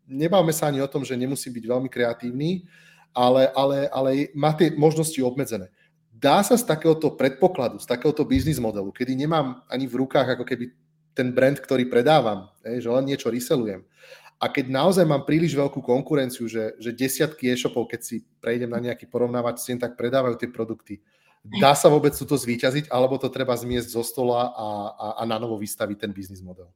[0.05, 2.63] Nebáme sa ani o tom, že nemusí byť veľmi kreatívny,
[3.09, 5.67] ale, ale, ale má tie možnosti obmedzené.
[6.15, 10.47] Dá sa z takéhoto predpokladu, z takéhoto biznis modelu, kedy nemám ani v rukách ako
[10.47, 10.71] keby
[11.15, 13.87] ten brand, ktorý predávam, že len niečo reselujem.
[14.35, 18.83] A keď naozaj mám príliš veľkú konkurenciu, že, že desiatky e-shopov, keď si prejdem na
[18.83, 20.99] nejaký porovnávač cien, tak predávajú tie produkty
[21.45, 25.37] Dá sa vôbec túto zvíťaziť, alebo to treba zmiesť zo stola a, a, a na
[25.37, 26.73] novo vystaviť ten biznis model?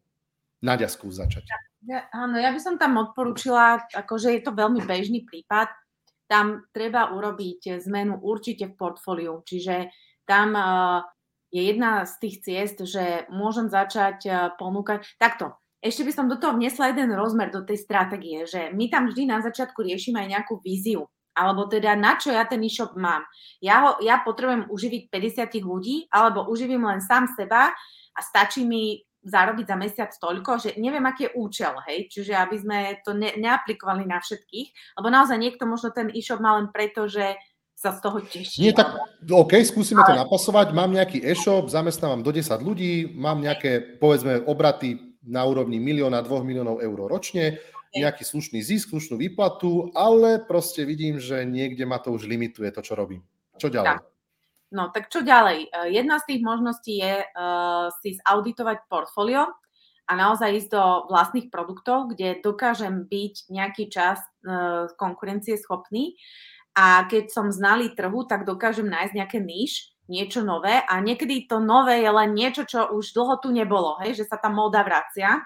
[0.62, 1.50] Nadia, skús začať.
[1.90, 5.74] Ja, áno, ja by som tam odporúčila, akože je to veľmi bežný prípad,
[6.30, 9.90] tam treba urobiť zmenu určite v portfóliu, čiže
[10.30, 10.54] tam
[11.50, 16.36] je jedna z tých ciest, že môžem začať uh, ponúkať, takto, ešte by som do
[16.36, 20.32] toho vnesla jeden rozmer do tej stratégie, že my tam vždy na začiatku riešime aj
[20.36, 23.24] nejakú víziu, alebo teda na čo ja ten e-shop mám.
[23.64, 27.72] Ja, ho, ja potrebujem uživiť 50 ľudí, alebo uživím len sám seba
[28.12, 32.56] a stačí mi zarobiť za mesiac toľko, že neviem, aký je účel, hej, čiže aby
[32.56, 37.08] sme to ne, neaplikovali na všetkých, lebo naozaj niekto možno ten e-shop má len preto,
[37.08, 37.36] že
[37.80, 38.60] sa z toho teší.
[38.60, 38.92] Nie, tak
[39.24, 40.08] OK, skúsime ale...
[40.12, 40.76] to napasovať.
[40.76, 46.44] Mám nejaký e-shop, zamestnávam do 10 ľudí, mám nejaké, povedzme, obraty na úrovni milióna, dvoch
[46.44, 47.64] miliónov eur ročne,
[47.96, 52.84] nejaký slušný zisk, slušnú výplatu, ale proste vidím, že niekde ma to už limituje, to,
[52.84, 53.24] čo robím.
[53.56, 53.96] Čo ďalej?
[53.96, 54.04] Tak.
[54.70, 55.66] No, tak čo ďalej?
[55.66, 59.50] E, jedna z tých možností je uh, si zauditovať portfólio
[60.06, 66.14] a naozaj ísť do vlastných produktov, kde dokážem byť nejaký čas uh, konkurencie schopný
[66.76, 71.62] a keď som znalý trhu, tak dokážem nájsť nejaké níž, niečo nové a niekedy to
[71.62, 75.38] nové je len niečo, čo už dlho tu nebolo, hej, že sa tá móda vracia.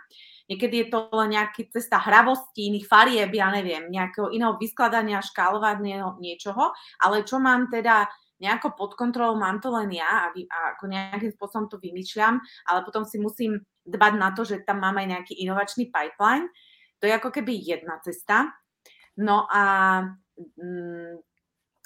[0.48, 6.04] Niekedy je to len nejaký cesta hravosti, iných farieb, ja neviem, nejakého iného vyskladania, škálovania
[6.20, 8.08] niečoho, ale čo mám teda
[8.44, 12.44] nejako pod kontrolou, mám to len ja a, vy, a ako nejakým spôsobom to vymýšľam,
[12.68, 16.52] ale potom si musím dbať na to, že tam mám aj nejaký inovačný pipeline.
[17.00, 18.52] To je ako keby jedna cesta.
[19.16, 19.64] No a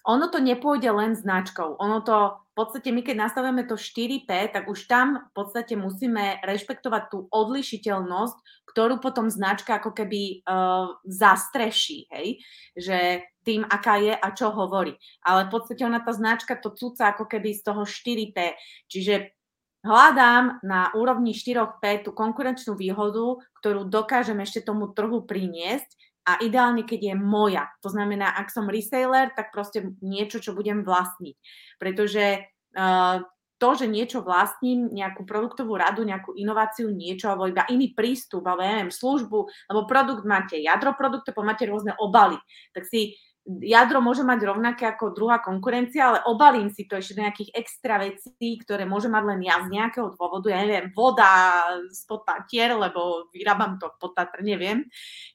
[0.07, 1.75] ono to nepôjde len značkou.
[1.77, 7.03] Ono to podstate my, keď nastavujeme to 4P, tak už tam v podstate musíme rešpektovať
[7.13, 12.41] tú odlišiteľnosť, ktorú potom značka ako keby uh, zastreší, hej?
[12.73, 14.97] že tým, aká je a čo hovorí.
[15.21, 18.57] Ale v podstate ona tá značka to cúca ako keby z toho 4P.
[18.89, 19.37] Čiže
[19.85, 26.83] hľadám na úrovni 4P tú konkurenčnú výhodu, ktorú dokážem ešte tomu trhu priniesť a ideálne,
[26.83, 27.71] keď je moja.
[27.79, 31.35] To znamená, ak som reseller, tak proste niečo, čo budem vlastniť.
[31.79, 32.43] Pretože
[32.75, 33.23] uh,
[33.57, 38.61] to, že niečo vlastním, nejakú produktovú radu, nejakú inováciu, niečo, alebo iba iný prístup, alebo
[38.61, 39.39] ja neviem, službu,
[39.73, 42.37] lebo produkt máte jadro produktu, máte rôzne obaly.
[42.75, 47.23] Tak si jadro môže mať rovnaké ako druhá konkurencia, ale obalím si to ešte do
[47.23, 52.27] nejakých extra vecí, ktoré môže mať len ja z nejakého dôvodu, ja neviem, voda spod
[52.27, 54.83] tatier, lebo vyrábam to pod Tatr, neviem,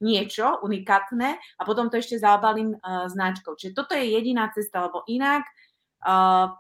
[0.05, 3.57] niečo unikátne a potom to ešte zaobalím uh, značkou.
[3.57, 5.49] Čiže toto je jediná cesta, lebo inak
[6.05, 6.53] uh,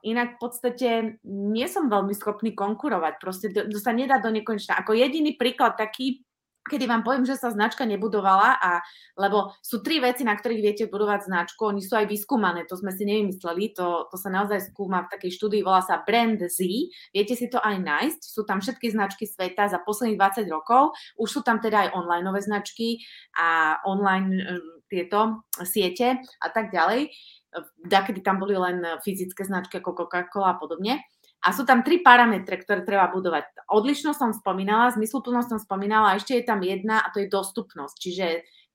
[0.00, 0.88] Inak v podstate
[1.28, 3.20] nie som veľmi schopný konkurovať.
[3.20, 4.80] Proste to, to sa nedá do nekonečna.
[4.80, 6.24] Ako jediný príklad taký,
[6.68, 8.84] kedy vám poviem, že sa značka nebudovala, a,
[9.16, 12.92] lebo sú tri veci, na ktorých viete budovať značku, oni sú aj vyskúmané, to sme
[12.92, 16.58] si nevymysleli, to, to sa naozaj skúma v takej štúdii, volá sa Brand Z,
[17.16, 21.28] viete si to aj nájsť, sú tam všetky značky sveta za posledných 20 rokov, už
[21.28, 23.00] sú tam teda aj online značky
[23.36, 24.44] a online e,
[24.90, 27.10] tieto siete a tak ďalej,
[27.88, 31.02] kedy tam boli len fyzické značky ako Coca-Cola a podobne.
[31.40, 33.64] A sú tam tri parametre, ktoré treba budovať.
[33.72, 37.96] Odlišnosť som spomínala, zmysluplnosť som spomínala a ešte je tam jedna a to je dostupnosť.
[37.96, 38.26] Čiže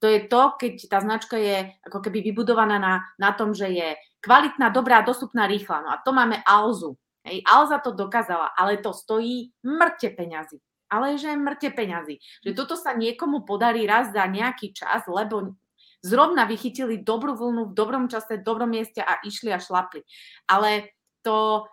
[0.01, 3.95] to je to, keď tá značka je ako keby vybudovaná na, na tom, že je
[4.25, 5.85] kvalitná, dobrá, dostupná, rýchla.
[5.85, 6.97] No a to máme Alzu.
[7.25, 10.61] Hej, Alza to dokázala, ale to stojí mŕte peňazí.
[10.89, 12.21] Ale že mŕte peňazí.
[12.45, 15.57] Že toto sa niekomu podarí raz za nejaký čas, lebo
[16.05, 20.05] zrovna vychytili dobrú vlnu v dobrom čase, v dobrom mieste a išli a šlapli.
[20.45, 20.93] Ale
[21.25, 21.65] to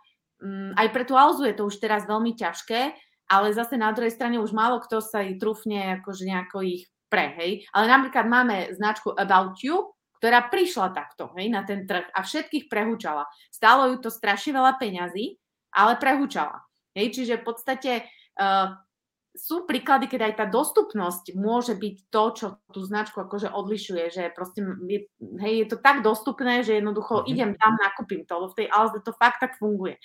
[0.75, 2.81] aj pre tú Alzu je to už teraz veľmi ťažké,
[3.31, 7.33] ale zase na druhej strane už málo kto sa ich trúfne akože nejako ich pre,
[7.39, 7.65] hej.
[7.77, 12.71] Ale napríklad máme značku About You, ktorá prišla takto, hej, na ten trh a všetkých
[12.71, 13.27] prehúčala.
[13.51, 15.37] Stálo ju to strašne veľa peňazí,
[15.75, 16.63] ale prehúčala.
[16.93, 17.93] Hej, čiže v podstate
[18.39, 18.77] uh,
[19.33, 24.23] sú príklady, keď aj tá dostupnosť môže byť to, čo tú značku akože odlišuje, že
[24.37, 25.09] proste je,
[25.41, 27.33] hej, je to tak dostupné, že jednoducho mm-hmm.
[27.33, 29.97] idem tam, nakúpim to, lebo v tej Alze to fakt tak funguje.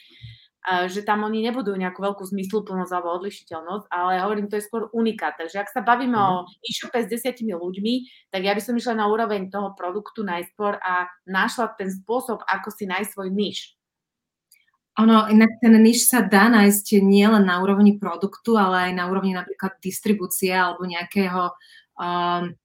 [0.68, 4.92] Uh, že tam oni nebudú nejakú veľkú zmysluplnosť alebo odlišiteľnosť, ale hovorím, to je skôr
[4.92, 5.36] unikát.
[5.40, 6.44] Takže ak sa bavíme mm-hmm.
[6.44, 7.94] o e-shope s desiatimi ľuďmi,
[8.32, 12.68] tak ja by som išla na úroveň toho produktu najskôr a našla ten spôsob, ako
[12.72, 13.77] si nájsť svoj niž
[14.98, 19.38] ono, inak ten niž sa dá nájsť nielen na úrovni produktu, ale aj na úrovni
[19.38, 21.54] napríklad distribúcie alebo nejakého
[22.02, 22.58] um,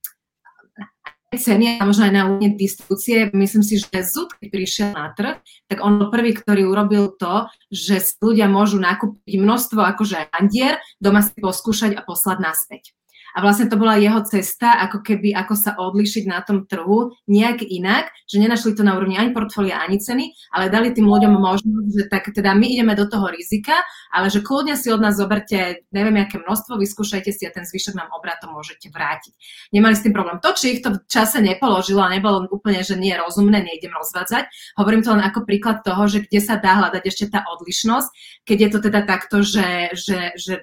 [1.33, 3.29] ceny a možno aj na úrovni distribúcie.
[3.33, 7.49] Myslím si, že Zud, keď prišiel na trh, tak on bol prvý, ktorý urobil to,
[7.73, 12.97] že ľudia môžu nakúpiť množstvo akože handier, doma si poskúšať a poslať naspäť.
[13.33, 17.65] A vlastne to bola jeho cesta, ako keby, ako sa odlišiť na tom trhu nejak
[17.65, 21.89] inak, že nenašli to na úrovni ani portfólia, ani ceny, ale dali tým ľuďom možnosť,
[21.93, 23.81] že tak teda my ideme do toho rizika,
[24.13, 27.97] ale že kľudne si od nás zoberte, neviem, aké množstvo, vyskúšajte si a ten zvyšok
[27.97, 29.33] nám obratom môžete vrátiť.
[29.73, 30.37] Nemali s tým problém.
[30.45, 33.93] To, či ich to v čase nepoložilo a nebolo úplne, že nie je rozumné, nejdem
[33.97, 34.77] rozvádzať.
[34.77, 38.09] Hovorím to len ako príklad toho, že kde sa dá hľadať ešte tá odlišnosť,
[38.45, 40.55] keď je to teda takto, že, že, že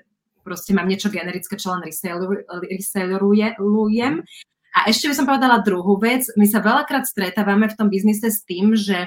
[0.49, 4.25] proste mám niečo generické, čo len resellerujem.
[4.69, 6.25] A ešte by som povedala druhú vec.
[6.33, 9.05] My sa veľakrát stretávame v tom biznise s tým, že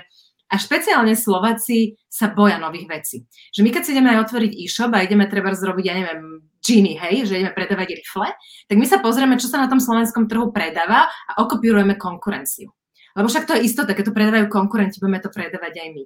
[0.52, 3.24] a špeciálne Slováci sa boja nových vecí.
[3.56, 6.92] Že my keď si ideme aj otvoriť e-shop a ideme treba zrobiť, ja neviem, džiny,
[7.00, 8.28] hej, že ideme predávať rifle,
[8.68, 12.68] tak my sa pozrieme, čo sa na tom slovenskom trhu predáva a okopírujeme konkurenciu.
[13.16, 16.04] Lebo však to je istota, keď to predávajú konkurenti, budeme to predávať aj my.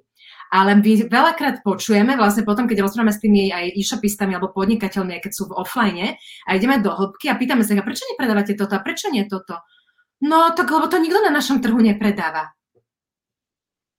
[0.51, 5.31] Ale my veľakrát počujeme, vlastne potom, keď rozprávame s tými aj e-shopistami alebo podnikateľmi, keď
[5.35, 6.15] sú v offline
[6.47, 9.59] a ideme do hĺbky a pýtame sa, a prečo nepredávate toto a prečo nie toto?
[10.23, 12.55] No tak, lebo to nikto na našom trhu nepredáva.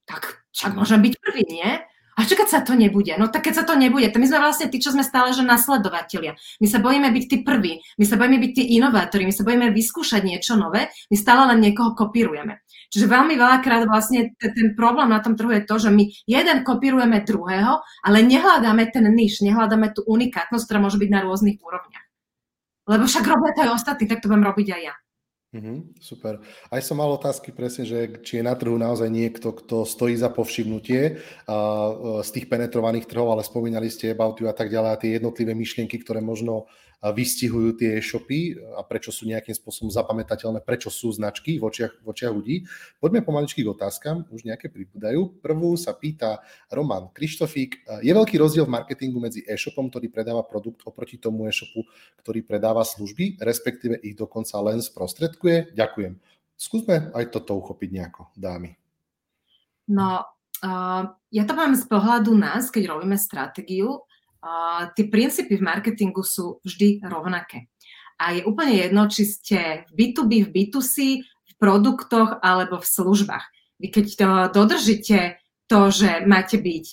[0.09, 1.71] Tak však môžem byť prvý, nie?
[2.19, 3.15] A čo keď sa to nebude?
[3.15, 5.47] No tak keď sa to nebude, to my sme vlastne tí, čo sme stále že
[5.47, 6.35] nasledovatelia.
[6.59, 9.71] My sa bojíme byť tí prví, my sa bojíme byť tí inovátori, my sa bojíme
[9.71, 12.59] vyskúšať niečo nové, my stále len niekoho kopírujeme.
[12.89, 17.21] Čiže veľmi veľakrát vlastne ten problém na tom trhu je to, že my jeden kopírujeme
[17.21, 22.07] druhého, ale nehľadáme ten niž, nehľadáme tú unikátnosť, ktorá môže byť na rôznych úrovniach.
[22.89, 24.95] Lebo však robia to aj ostatní, tak to budem robiť aj ja.
[25.49, 26.45] Mm-hmm, super.
[26.69, 30.29] Aj som mal otázky presne, že či je na trhu naozaj niekto, kto stojí za
[30.29, 35.01] povšimnutie uh, z tých penetrovaných trhov, ale spomínali ste About You a tak ďalej a
[35.01, 40.91] tie jednotlivé myšlienky, ktoré možno vystihujú tie e-shopy a prečo sú nejakým spôsobom zapamätateľné, prečo
[40.91, 42.67] sú značky v očiach, v očiach ľudí.
[42.99, 45.39] Poďme pomaličky k otázkam, už nejaké pribúdajú.
[45.39, 47.87] Prvú sa pýta Roman Krištofík.
[48.03, 51.87] Je veľký rozdiel v marketingu medzi e-shopom, ktorý predáva produkt oproti tomu e-shopu,
[52.27, 55.79] ktorý predáva služby, respektíve ich dokonca len sprostredkuje?
[55.79, 56.19] Ďakujem.
[56.59, 58.75] Skúsme aj toto uchopiť nejako, dámy.
[59.87, 60.27] No,
[60.67, 64.03] uh, ja to mám z pohľadu nás, keď robíme stratégiu,
[64.95, 67.71] tie princípy v marketingu sú vždy rovnaké.
[68.19, 73.47] A je úplne jedno, či ste v B2B, v B2C, v produktoch alebo v službách.
[73.79, 75.39] Vy keď to dodržíte
[75.71, 76.87] to, že máte byť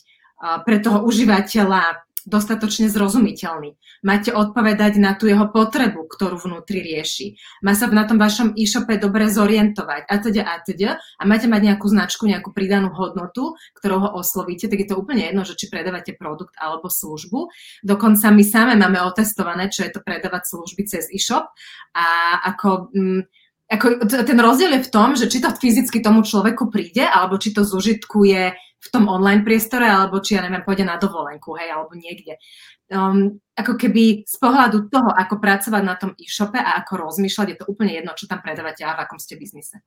[0.65, 3.77] pre toho užívateľa dostatočne zrozumiteľný.
[4.01, 7.37] Máte odpovedať na tú jeho potrebu, ktorú vnútri rieši.
[7.61, 11.61] Má sa na tom vašom e-shope dobre zorientovať a teda a teda a máte mať
[11.71, 15.69] nejakú značku, nejakú pridanú hodnotu, ktorou ho oslovíte, tak je to úplne jedno, že či
[15.69, 17.53] predávate produkt alebo službu.
[17.85, 21.53] Dokonca my same máme otestované, čo je to predávať služby cez e-shop
[21.93, 22.05] a
[22.41, 22.89] ako...
[22.91, 23.23] Mm,
[23.65, 27.49] ako, ten rozdiel je v tom, že či to fyzicky tomu človeku príde, alebo či
[27.49, 31.97] to zužitkuje v tom online priestore, alebo či, ja neviem, pôjde na dovolenku, hej, alebo
[31.97, 32.37] niekde.
[32.85, 37.57] Um, ako keby z pohľadu toho, ako pracovať na tom e-shope a ako rozmýšľať, je
[37.57, 39.81] to úplne jedno, čo tam predávate a v akom ste biznise.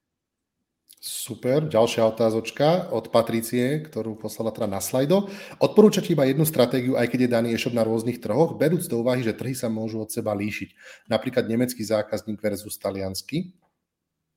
[0.98, 5.30] Super, ďalšia otázočka od Patricie, ktorú poslala teda na slajdo.
[5.62, 9.22] Odporúčate iba jednu stratégiu, aj keď je daný e-shop na rôznych trhoch, berúc do úvahy,
[9.22, 10.74] že trhy sa môžu od seba líšiť.
[11.06, 13.54] Napríklad nemecký zákazník versus taliansky.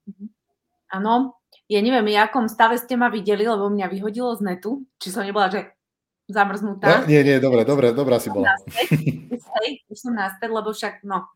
[0.06, 0.26] Mhm.
[1.02, 1.41] Áno,
[1.72, 5.24] ja neviem, v akom stave ste ma videli, lebo mňa vyhodilo z netu, či som
[5.24, 5.72] nebola, že
[6.28, 7.04] zamrznutá.
[7.04, 8.52] No, nie, nie, dobre, dobre, dobrá si bola.
[9.64, 11.32] Hej, už som naspäť, lebo však, no.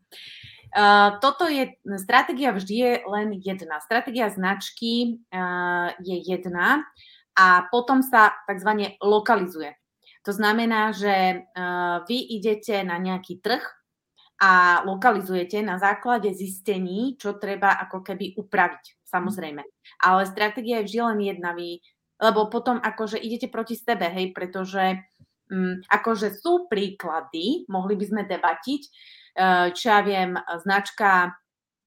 [0.76, 3.80] Uh, toto je, stratégia vždy je len jedna.
[3.80, 6.84] Stratégia značky uh, je jedna
[7.32, 8.92] a potom sa tzv.
[9.00, 9.72] lokalizuje.
[10.28, 13.62] To znamená, že uh, vy idete na nejaký trh
[14.36, 18.84] a lokalizujete na základe zistení, čo treba ako keby upraviť,
[19.16, 19.64] samozrejme.
[20.04, 21.80] Ale stratégia je vždy len jedna, vy,
[22.20, 25.00] lebo potom akože idete proti sebe, hej, pretože
[25.52, 28.82] um, akože sú príklady, mohli by sme debatiť,
[29.40, 31.36] uh, čo ja viem, značka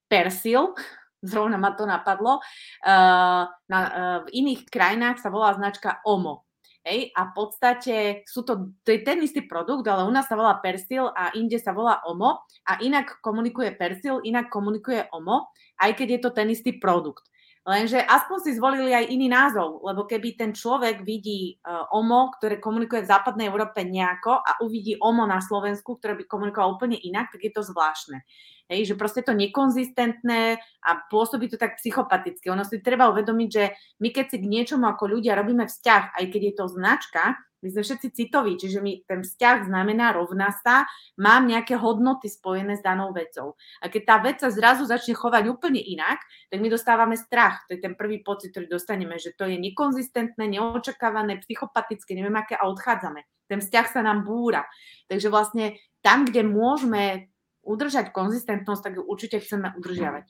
[0.09, 0.73] Persil,
[1.29, 6.49] zrovna ma to napadlo, uh, na, uh, v iných krajinách sa volá značka Omo.
[6.79, 10.39] Hej, a v podstate sú to, to je ten istý produkt, ale u nás sa
[10.39, 15.91] volá Persil a inde sa volá Omo a inak komunikuje Persil, inak komunikuje Omo, aj
[15.95, 17.25] keď je to ten istý produkt.
[17.67, 22.57] Lenže aspoň si zvolili aj iný názov, lebo keby ten človek vidí uh, OMO, ktoré
[22.57, 27.29] komunikuje v západnej Európe nejako a uvidí OMO na Slovensku, ktoré by komunikovalo úplne inak,
[27.29, 28.25] tak je to zvláštne.
[28.73, 32.49] Hej, že proste to nekonzistentné a pôsobí to tak psychopaticky.
[32.49, 36.25] Ono si treba uvedomiť, že my keď si k niečomu ako ľudia robíme vzťah, aj
[36.31, 40.87] keď je to značka, my sme všetci citoví, čiže mi ten vzťah znamená rovná sa,
[41.19, 43.59] mám nejaké hodnoty spojené s danou vecou.
[43.83, 47.67] A keď tá vec sa zrazu začne chovať úplne inak, tak my dostávame strach.
[47.67, 52.55] To je ten prvý pocit, ktorý dostaneme, že to je nekonzistentné, neočakávané, psychopatické, neviem aké
[52.55, 53.27] a odchádzame.
[53.51, 54.63] Ten vzťah sa nám búra.
[55.11, 57.33] Takže vlastne tam, kde môžeme
[57.65, 60.25] udržať konzistentnosť, tak ju určite chceme udržiavať.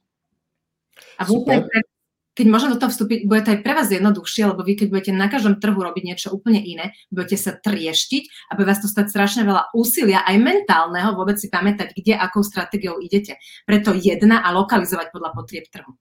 [1.19, 1.67] A Super
[2.39, 5.11] keď môžem do toho vstúpiť, bude to aj pre vás jednoduchšie, lebo vy keď budete
[5.11, 9.11] na každom trhu robiť niečo úplne iné, budete sa trieštiť a bude vás to stať
[9.11, 13.35] strašne veľa úsilia, aj mentálneho, vôbec si pamätať, kde, akou stratégiou idete.
[13.67, 15.91] Preto jedna a lokalizovať podľa potrieb trhu.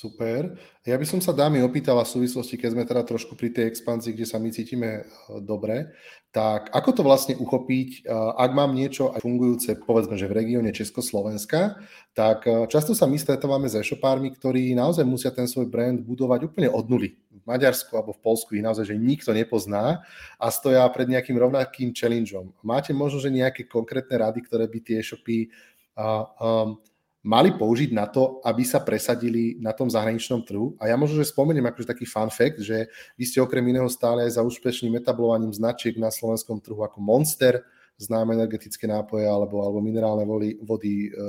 [0.00, 0.56] Super.
[0.88, 4.16] Ja by som sa dámy opýtala v súvislosti, keď sme teda trošku pri tej expanzii,
[4.16, 5.02] kde sa my cítime e,
[5.44, 5.92] dobre,
[6.32, 10.72] tak ako to vlastne uchopiť, e, ak mám niečo aj fungujúce, povedzme, že v regióne
[10.72, 11.84] Československa,
[12.16, 16.48] tak e, často sa my stretávame s e-shopármi, ktorí naozaj musia ten svoj brand budovať
[16.48, 17.20] úplne od nuly.
[17.36, 20.00] V Maďarsku alebo v Polsku ich naozaj, že nikto nepozná
[20.40, 22.56] a stoja pred nejakým rovnakým challengeom.
[22.64, 25.52] Máte možno, že nejaké konkrétne rady, ktoré by tie e-shopy
[25.92, 26.80] um,
[27.20, 30.72] mali použiť na to, aby sa presadili na tom zahraničnom trhu.
[30.80, 32.88] A ja možno, že spomeniem akože taký fun fact, že
[33.20, 37.60] vy ste okrem iného stále aj za úspešným etablovaním značiek na slovenskom trhu ako Monster,
[38.00, 41.20] známe energetické nápoje alebo, alebo minerálne vody, vody e,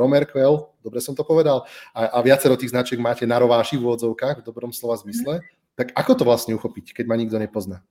[0.00, 4.40] Romerquell, dobre som to povedal, a, a viacero tých značiek máte na rováši v úvodzovkách,
[4.40, 5.44] v dobrom slova zmysle.
[5.76, 7.84] Tak ako to vlastne uchopiť, keď ma nikto nepozná?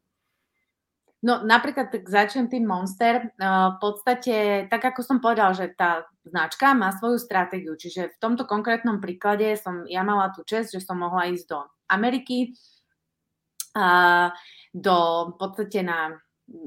[1.25, 3.33] No napríklad tak začnem tým Monster.
[3.41, 8.45] V podstate, tak ako som povedal, že tá značka má svoju stratégiu, čiže v tomto
[8.45, 12.53] konkrétnom príklade som ja mala tú čest, že som mohla ísť do Ameriky,
[14.69, 14.97] do
[15.33, 16.13] v podstate na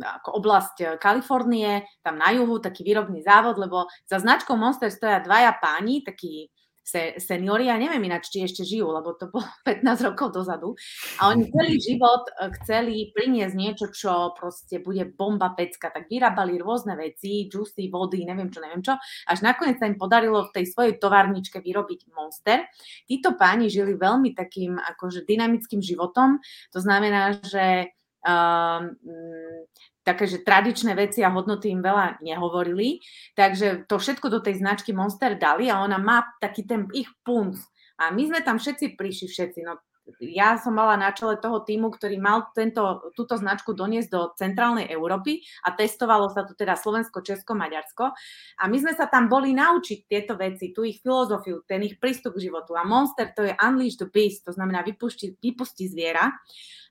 [0.03, 5.55] ako oblasť Kalifornie, tam na juhu, taký výrobný závod, lebo za značkou Monster stoja dvaja
[5.55, 6.51] páni, takí
[6.89, 10.73] se, seniori, ja neviem ináč, či ešte žijú, lebo to bolo 15 rokov dozadu.
[11.21, 15.93] A oni celý život e, chceli priniesť niečo, čo proste bude bomba pecka.
[15.93, 18.97] Tak vyrábali rôzne veci, džusy, vody, neviem čo, neviem čo.
[19.29, 22.65] Až nakoniec sa im podarilo v tej svojej továrničke vyrobiť Monster.
[23.05, 26.41] Títo páni žili veľmi takým akože dynamickým životom.
[26.73, 27.93] To znamená, že
[28.25, 28.97] um,
[30.09, 33.05] také, že tradičné veci a hodnoty im veľa nehovorili,
[33.37, 37.61] takže to všetko do tej značky Monster dali a ona má taký ten ich punc.
[38.01, 39.77] A my sme tam všetci prišli, všetci, no
[40.25, 44.89] ja som mala na čele toho týmu, ktorý mal tento, túto značku doniesť do centrálnej
[44.89, 48.05] Európy a testovalo sa tu teda Slovensko, Česko, Maďarsko.
[48.57, 52.41] A my sme sa tam boli naučiť tieto veci, tú ich filozofiu, ten ich prístup
[52.41, 52.73] k životu.
[52.73, 56.33] A Monster to je Unleash Beast, to znamená vypusti, vypusti zviera.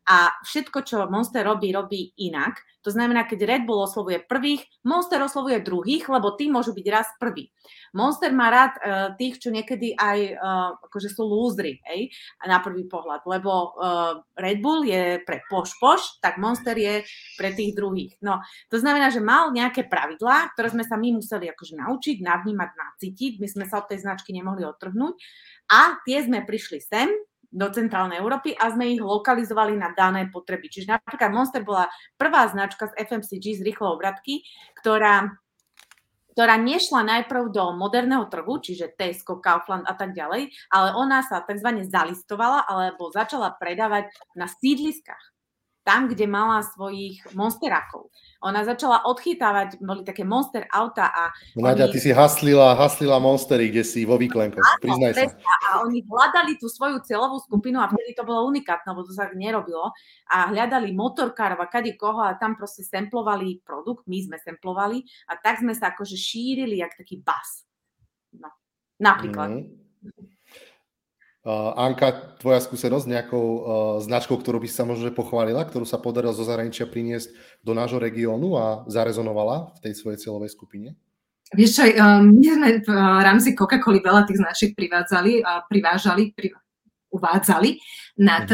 [0.08, 2.64] A všetko, čo Monster robí, robí inak.
[2.88, 7.12] To znamená, keď Red Bull oslovuje prvých, Monster oslovuje druhých, lebo tí môžu byť raz
[7.20, 7.52] prvý.
[7.92, 12.08] Monster má rád uh, tých, čo niekedy aj uh, akože sú lúzry, hej,
[12.48, 17.04] na prvý pohľad, lebo uh, Red Bull je pre poš-poš, tak Monster je
[17.36, 18.16] pre tých druhých.
[18.24, 18.40] No,
[18.72, 23.44] to znamená, že mal nejaké pravidlá, ktoré sme sa my museli akože naučiť, navnímať, nacítiť,
[23.44, 25.20] my sme sa od tej značky nemohli odtrhnúť
[25.68, 27.12] a tie sme prišli sem,
[27.58, 30.70] do centrálnej Európy a sme ich lokalizovali na dané potreby.
[30.70, 34.46] Čiže napríklad Monster bola prvá značka z FMCG z rýchlou obratky,
[34.78, 35.34] ktorá
[36.38, 41.42] ktorá nešla najprv do moderného trhu, čiže Tesco, Kaufland a tak ďalej, ale ona sa
[41.42, 41.82] tzv.
[41.90, 45.37] zalistovala alebo začala predávať na sídliskách
[45.88, 48.12] tam, kde mala svojich monsterákov.
[48.44, 51.32] Ona začala odchytávať, boli také monster auta a...
[51.56, 51.96] Nadia, oni...
[51.96, 55.32] ty si haslila, haslila monstery, kde si vo výklenkoch, priznaj sa.
[55.72, 59.32] A oni hľadali tú svoju celovú skupinu a vtedy to bolo unikátne, lebo to sa
[59.32, 59.96] nerobilo.
[60.28, 65.40] A hľadali motorkárov a kade koho a tam proste semplovali produkt, my sme semplovali a
[65.40, 67.64] tak sme sa akože šírili jak taký bas.
[68.36, 68.52] No,
[69.00, 69.56] napríklad.
[69.56, 69.87] Mm.
[71.48, 73.60] Uh, Anka, tvoja skúsenosť s nejakou uh,
[74.04, 77.32] značkou, ktorú by sa možno pochválila, ktorú sa podarilo zo zahraničia priniesť
[77.64, 81.00] do nášho regiónu a zarezonovala v tej svojej cieľovej skupine?
[81.56, 82.90] Vieš čo, um, my sme v
[83.24, 85.40] rámci Coca-Coly veľa tých značiek privádzali,
[85.72, 86.52] privážali, pri,
[87.16, 87.80] uvádzali
[88.20, 88.48] na mhm.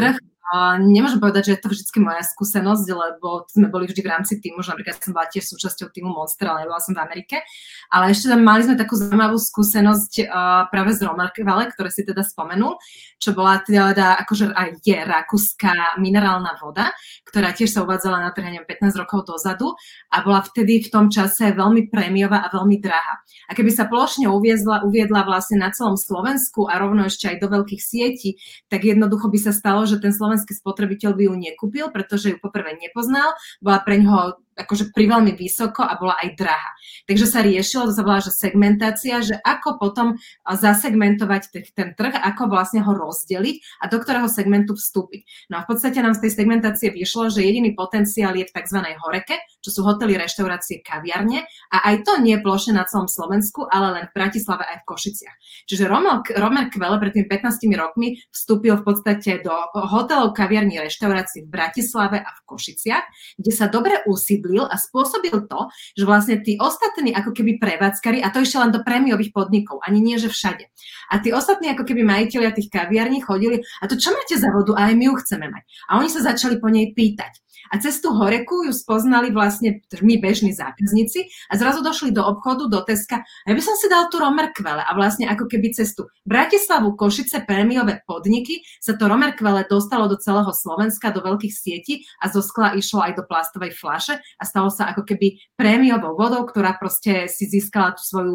[0.52, 4.34] A nemôžem povedať, že je to vždy moja skúsenosť, lebo sme boli vždy v rámci
[4.44, 7.40] týmu, že napríklad som bola tiež súčasťou týmu Monster, ale nebola som v Amerike.
[7.88, 12.20] Ale ešte tam mali sme takú zaujímavú skúsenosť uh, práve z Romarkvale, ktoré si teda
[12.20, 12.76] spomenul,
[13.16, 16.92] čo bola teda akože aj je rakúska minerálna voda,
[17.24, 19.72] ktorá tiež sa uvádzala na trh 15 rokov dozadu
[20.10, 23.22] a bola vtedy v tom čase veľmi prémiová a veľmi drahá.
[23.48, 27.48] A keby sa plošne uviezla, uviedla vlastne na celom Slovensku a rovno ešte aj do
[27.48, 28.36] veľkých sietí,
[28.68, 32.42] tak jednoducho by sa stalo, že ten Slovenský slovenský spotrebiteľ by ju nekúpil, pretože ju
[32.42, 36.70] poprvé nepoznal, bola pre ňoho akože pri veľmi vysoko a bola aj drahá.
[37.04, 41.42] Takže sa riešilo, to sa volá, že segmentácia, že ako potom zasegmentovať
[41.74, 45.50] ten trh, ako vlastne ho rozdeliť a do ktorého segmentu vstúpiť.
[45.50, 48.78] No a v podstate nám z tej segmentácie vyšlo, že jediný potenciál je v tzv.
[49.02, 51.44] horeke, čo sú hotely, reštaurácie, kaviarne
[51.74, 55.36] a aj to nie plošne na celom Slovensku, ale len v Bratislave aj v Košiciach.
[55.66, 61.44] Čiže Romer, Romer Kvele pred tými 15 rokmi vstúpil v podstate do hotelov, kaviarní, reštaurácií
[61.44, 63.04] v Bratislave a v Košiciach,
[63.40, 65.60] kde sa dobre usídlil vyblil a spôsobil to,
[65.96, 70.04] že vlastne tí ostatní ako keby prevádzkari, a to ešte len do prémiových podnikov, ani
[70.04, 70.68] nie, že všade.
[71.08, 74.76] A tí ostatní ako keby majiteľia tých kaviarní chodili, a to čo máte za vodu?
[74.76, 75.64] Aj my ju chceme mať.
[75.88, 77.40] A oni sa začali po nej pýtať.
[77.72, 82.68] A cez tú horeku ju spoznali vlastne my bežní zákazníci a zrazu došli do obchodu,
[82.68, 86.10] do Teska a ja by som si dal tú romerkvele a vlastne ako keby cestu
[86.28, 92.28] Bratislavu, Košice, prémiové podniky sa to romerkvele dostalo do celého Slovenska, do veľkých sietí a
[92.28, 96.76] zo skla išlo aj do plastovej flaše a stalo sa ako keby prémiovou vodou, ktorá
[96.78, 98.34] proste si získala tú svoju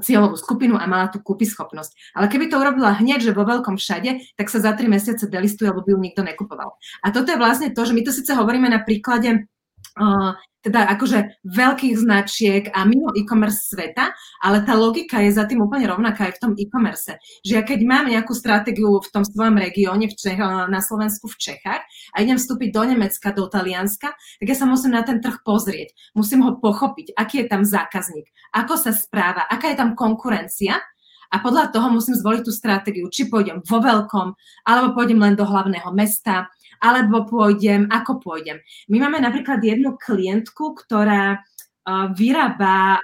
[0.00, 2.14] cieľovú skupinu a mala tú schopnosť.
[2.14, 5.68] Ale keby to urobila hneď, že vo veľkom všade, tak sa za tri mesiace delistuje,
[5.68, 6.78] alebo by ju nikto nekupoval.
[7.02, 9.50] A toto je vlastne to, že my to síce hovoríme na príklade
[10.62, 15.90] teda akože veľkých značiek a mimo e-commerce sveta, ale tá logika je za tým úplne
[15.90, 17.18] rovnaká aj v tom e-commerce.
[17.42, 20.38] Že ja keď mám nejakú stratégiu v tom svojom regióne v Čech,
[20.70, 21.82] na Slovensku v Čechách
[22.14, 25.98] a idem vstúpiť do Nemecka, do Talianska, tak ja sa musím na ten trh pozrieť.
[26.14, 30.78] Musím ho pochopiť, aký je tam zákazník, ako sa správa, aká je tam konkurencia
[31.32, 34.36] a podľa toho musím zvoliť tú stratégiu, či pôjdem vo veľkom,
[34.68, 36.52] alebo pôjdem len do hlavného mesta,
[36.82, 38.58] alebo pôjdem, ako pôjdem.
[38.90, 41.38] My máme napríklad jednu klientku, ktorá
[42.14, 43.02] vyrába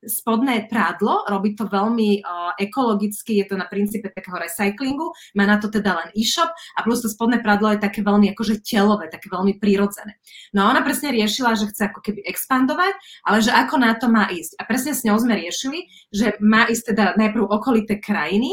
[0.00, 2.24] spodné prádlo, robí to veľmi
[2.56, 7.04] ekologicky, je to na princípe takého recyklingu, má na to teda len e-shop a plus
[7.04, 10.16] to spodné prádlo je také veľmi akože telové, také veľmi prirodzené.
[10.56, 12.96] No a ona presne riešila, že chce ako keby expandovať,
[13.28, 14.56] ale že ako na to má ísť.
[14.56, 18.48] A presne s ňou sme riešili, že má ísť teda najprv okolité krajiny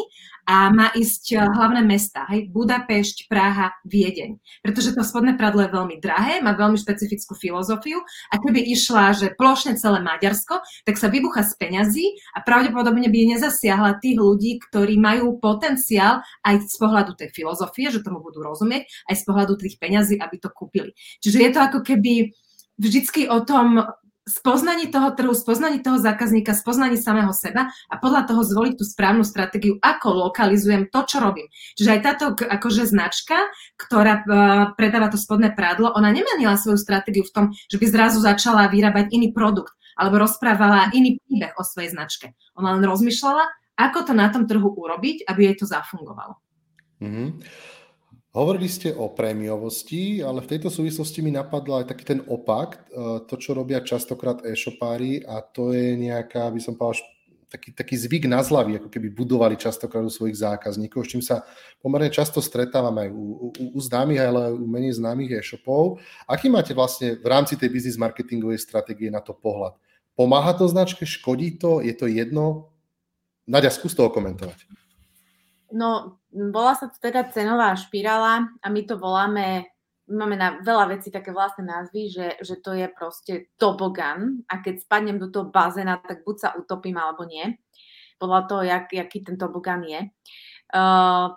[0.47, 4.39] a má ísť eh, hlavné mesta, hej, Budapešť, Praha, Viedeň.
[4.63, 7.99] Pretože to spodné pradlo je veľmi drahé, má veľmi špecifickú filozofiu
[8.31, 13.37] a keby išla, že plošne celé Maďarsko, tak sa vybucha z peňazí a pravdepodobne by
[13.37, 18.87] nezasiahla tých ľudí, ktorí majú potenciál aj z pohľadu tej filozofie, že tomu budú rozumieť,
[19.11, 20.95] aj z pohľadu tých peňazí, aby to kúpili.
[21.19, 22.31] Čiže je to ako keby
[22.79, 23.83] vždycky o tom
[24.28, 29.23] spoznaní toho trhu, spoznaní toho zákazníka, spoznaní samého seba a podľa toho zvoliť tú správnu
[29.23, 31.47] stratégiu, ako lokalizujem to, čo robím.
[31.80, 33.47] Čiže aj táto akože značka,
[33.80, 34.25] ktorá uh,
[34.75, 39.15] predáva to spodné prádlo, ona nemenila svoju stratégiu v tom, že by zrazu začala vyrábať
[39.15, 42.38] iný produkt alebo rozprávala iný príbeh o svojej značke.
[42.53, 43.49] Ona len rozmýšľala,
[43.80, 46.38] ako to na tom trhu urobiť, aby jej to zafungovalo.
[47.01, 47.28] Mm-hmm.
[48.36, 53.23] Hovorili ste o prémiovosti, ale v tejto súvislosti mi napadla aj taký ten opak, e,
[53.25, 57.01] to, čo robia častokrát e-shopári a to je nejaká, by som povedal,
[57.47, 61.47] taký, taký zvyk na zlavy, ako keby budovali častokrát u svojich zákazníkov, s čím sa
[61.80, 66.03] pomerne často stretávam aj u, u, u známych, ale u menej známych e-shopov.
[66.28, 69.80] Aký máte vlastne v rámci tej business marketingovej stratégie na to pohľad?
[70.19, 72.75] Pomáha to značke, škodí to, je to jedno?
[73.47, 74.67] Nadia, skús to okomentovať.
[75.71, 79.63] No, volá sa to teda cenová špirála a my to voláme,
[80.07, 84.59] my máme na veľa vecí také vlastné názvy, že, že to je proste tobogan a
[84.59, 87.55] keď spadnem do toho bazéna, tak buď sa utopím alebo nie,
[88.19, 90.09] podľa toho, jak, jaký ten tobogan je.
[90.67, 91.32] Uh,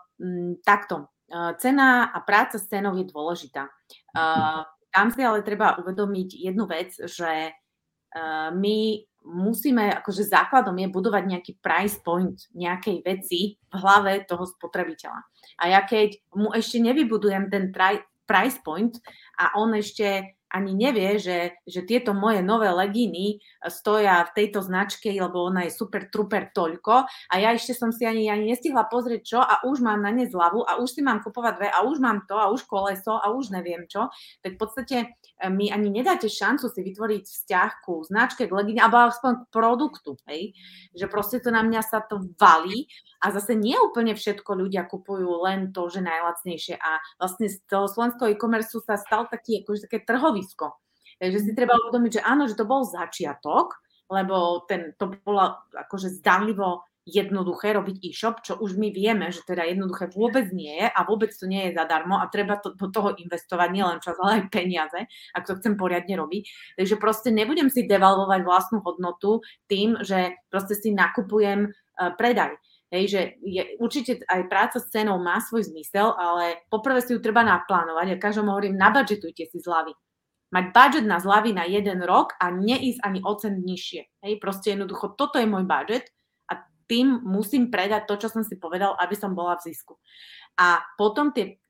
[0.67, 3.71] takto, uh, cena a práca s cenou je dôležitá.
[4.11, 10.89] Uh, tam si ale treba uvedomiť jednu vec, že uh, my musíme, akože základom je
[10.89, 15.21] budovať nejaký price point nejakej veci v hlave toho spotrebiteľa.
[15.61, 17.69] A ja keď mu ešte nevybudujem ten
[18.25, 18.97] price point
[19.37, 23.39] a on ešte ani nevie, že, že tieto moje nové legíny
[23.71, 28.03] stoja v tejto značke, lebo ona je super truper toľko a ja ešte som si
[28.03, 31.23] ani, ani nestihla pozrieť čo a už mám na ne zľavu a už si mám
[31.23, 34.11] kupovať dve a už mám to a už koleso a už neviem čo,
[34.43, 34.97] tak v podstate
[35.39, 39.51] e, mi ani nedáte šancu si vytvoriť vzťah ku značke, k legíne alebo aspoň k
[39.55, 40.53] produktu, hej?
[40.99, 42.91] že proste to na mňa sa to valí
[43.23, 46.91] a zase nie úplne všetko ľudia kupujú len to, že najlacnejšie a
[47.21, 50.03] vlastne z toho slovenského e-commerce sa stal taký, akože také
[50.41, 50.81] trhovisko.
[51.21, 53.77] Takže si treba uvedomiť, že áno, že to bol začiatok,
[54.09, 59.67] lebo ten, to bolo akože zdanlivo jednoduché robiť e-shop, čo už my vieme, že teda
[59.67, 63.17] jednoduché vôbec nie je a vôbec to nie je zadarmo a treba to, do toho
[63.17, 65.01] investovať nielen čas, ale aj peniaze,
[65.35, 66.43] ak to chcem poriadne robiť.
[66.77, 72.57] Takže proste nebudem si devalvovať vlastnú hodnotu tým, že proste si nakupujem uh, predaj.
[72.91, 77.23] Hej, že je, určite aj práca s cenou má svoj zmysel, ale poprvé si ju
[77.23, 79.95] treba naplánovať a každom hovorím, nabudžetujte si zľavy.
[80.51, 84.03] Mať budget na zľavy na jeden rok a neísť ani o cent nižšie.
[84.27, 86.11] Hej, proste jednoducho, toto je môj budget
[86.51, 89.95] a tým musím predať to, čo som si povedal, aby som bola v zisku.
[90.59, 91.63] A potom tie,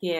[0.00, 0.16] tie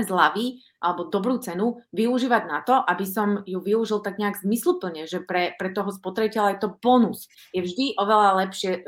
[0.00, 5.20] zľavy alebo dobrú cenu využívať na to, aby som ju využil tak nejak zmysluplne, že
[5.20, 7.28] pre, pre toho spotrebiteľa je to bonus.
[7.52, 8.82] Je vždy oveľa lepšie e,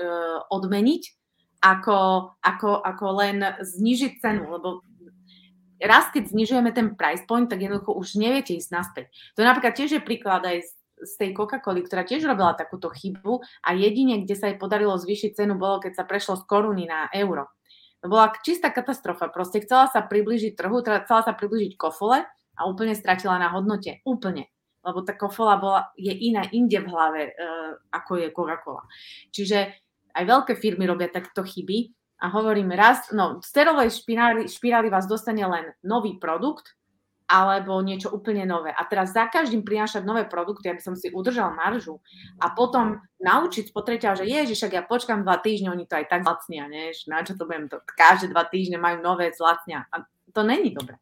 [0.49, 1.03] odmeniť,
[1.65, 1.99] ako,
[2.41, 4.85] ako, ako len znižiť cenu, lebo
[5.83, 9.07] raz, keď znižujeme ten price point, tak jednoducho už neviete ísť naspäť.
[9.35, 10.63] To napríklad tiež je príklad aj
[11.05, 15.37] z, tej Coca-Coly, ktorá tiež robila takúto chybu a jedine, kde sa jej podarilo zvýšiť
[15.37, 17.51] cenu, bolo, keď sa prešlo z koruny na euro.
[18.01, 19.33] To bola čistá katastrofa.
[19.33, 24.05] Proste chcela sa priblížiť trhu, teda chcela sa priblížiť kofole a úplne stratila na hodnote.
[24.05, 24.45] Úplne.
[24.85, 28.85] Lebo tá kofola bola, je iná inde v hlave, uh, ako je Coca-Cola.
[29.33, 29.59] Čiže
[30.15, 35.05] aj veľké firmy robia takto chyby a hovorím raz, no z terovej špirály, špirály vás
[35.11, 36.73] dostane len nový produkt
[37.25, 38.69] alebo niečo úplne nové.
[38.69, 41.99] A teraz za každým prinášať nové produkty, aby som si udržal maržu
[42.37, 46.21] a potom naučiť spotrebiteľa, že ježiš, však ja počkám dva týždne, oni to aj tak
[46.21, 46.93] zlacnia, nie?
[47.09, 49.89] na čo to budem, to, každé dva týždne majú nové zlacnia.
[49.89, 50.05] A
[50.37, 51.01] to není dobré.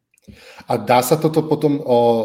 [0.71, 2.23] A dá sa toto potom o e,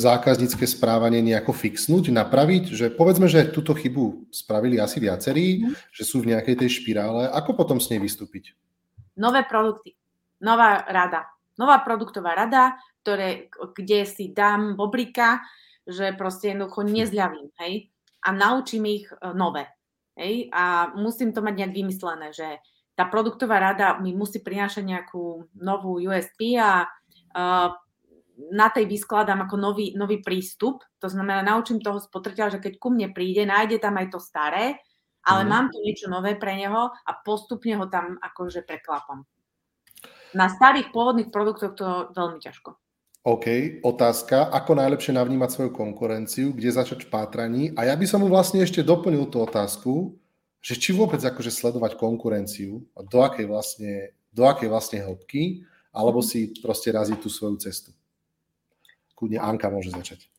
[0.00, 2.64] zákaznícke správanie nejako fixnúť, napraviť?
[2.72, 5.92] Že povedzme, že túto chybu spravili asi viacerí, mm.
[5.92, 7.28] že sú v nejakej tej špirále.
[7.28, 8.56] Ako potom s nej vystúpiť?
[9.20, 9.92] Nové produkty.
[10.40, 11.28] Nová rada.
[11.60, 15.44] Nová produktová rada, ktoré, kde si dám bobrika,
[15.84, 17.92] že proste jednoducho nezľavím, hej?
[18.24, 19.68] A naučím ich e, nové.
[20.16, 20.48] Hej?
[20.48, 22.56] A musím to mať nejak vymyslené, že
[22.98, 26.90] tá produktová rada mi musí prinášať nejakú novú USP a
[28.38, 30.86] na tej vyskladám ako nový, nový prístup.
[31.02, 34.78] To znamená, naučím toho spotrebiteľa, že keď ku mne príde, nájde tam aj to staré,
[35.26, 35.48] ale mm.
[35.50, 39.26] mám tu niečo nové pre neho a postupne ho tam akože preklapam.
[40.36, 42.76] Na starých pôvodných produktoch to veľmi ťažko.
[43.26, 43.46] OK,
[43.84, 47.62] otázka, ako najlepšie navnímať svoju konkurenciu, kde začať v pátraní.
[47.76, 50.16] A ja by som mu vlastne ešte doplnil tú otázku,
[50.62, 56.20] že či vôbec akože sledovať konkurenciu a do akej vlastne, do akej vlastne hĺbky alebo
[56.20, 57.90] si proste razí tú svoju cestu.
[59.16, 60.30] Kudne Anka môže začať.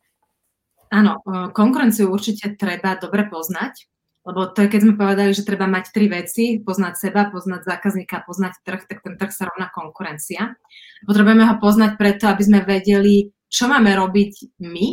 [0.90, 1.22] Áno,
[1.54, 3.86] konkurenciu určite treba dobre poznať,
[4.26, 8.26] lebo to je, keď sme povedali, že treba mať tri veci, poznať seba, poznať zákazníka,
[8.26, 10.58] poznať trh, tak ten trh sa rovná konkurencia.
[11.06, 14.88] Potrebujeme ho poznať preto, aby sme vedeli, čo máme robiť my,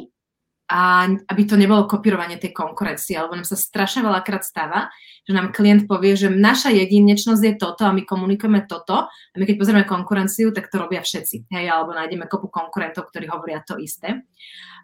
[0.67, 4.91] a aby to nebolo kopírovanie tej konkurencie, alebo nám sa strašne veľakrát stáva,
[5.23, 9.47] že nám klient povie, že naša jedinečnosť je toto a my komunikujeme toto a my
[9.47, 13.79] keď pozrieme konkurenciu, tak to robia všetci, hej, alebo nájdeme kopu konkurentov, ktorí hovoria to
[13.79, 14.27] isté.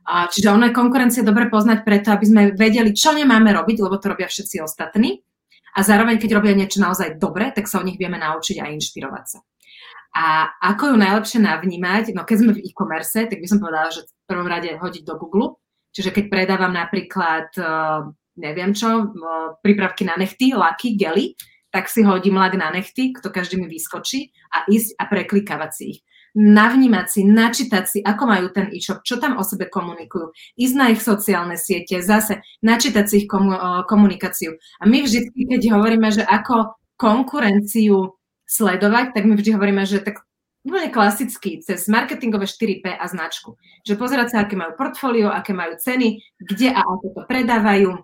[0.06, 3.98] A, čiže ono je konkurencia dobre poznať preto, aby sme vedeli, čo nemáme robiť, lebo
[3.98, 5.22] to robia všetci ostatní.
[5.72, 9.24] A zároveň, keď robia niečo naozaj dobre, tak sa o nich vieme naučiť a inšpirovať
[9.24, 9.38] sa.
[10.12, 12.12] A ako ju najlepšie navnímať?
[12.12, 15.16] No keď sme v e-commerce, tak by som povedala, že v prvom rade hodiť do
[15.16, 15.61] Google,
[15.92, 18.00] Čiže keď predávam napríklad, eh,
[18.40, 21.36] neviem čo, eh, prípravky na nechty, laky, gely,
[21.72, 25.84] tak si hodím lak na nechty, to každý mi vyskočí a ísť a preklikávať si
[25.96, 26.00] ich.
[26.32, 30.88] Navnímať si, načítať si, ako majú ten e-shop, čo tam o sebe komunikujú, ísť na
[30.92, 34.56] ich sociálne siete, zase načítať si ich eh, komunikáciu.
[34.80, 38.16] A my vždy, keď hovoríme, že ako konkurenciu
[38.48, 40.20] sledovať, tak my vždy hovoríme, že tak
[40.62, 43.58] úplne klasicky, cez marketingové 4P a značku.
[43.82, 47.98] Že pozerať sa, aké majú portfólio, aké majú ceny, kde a ako to predávajú,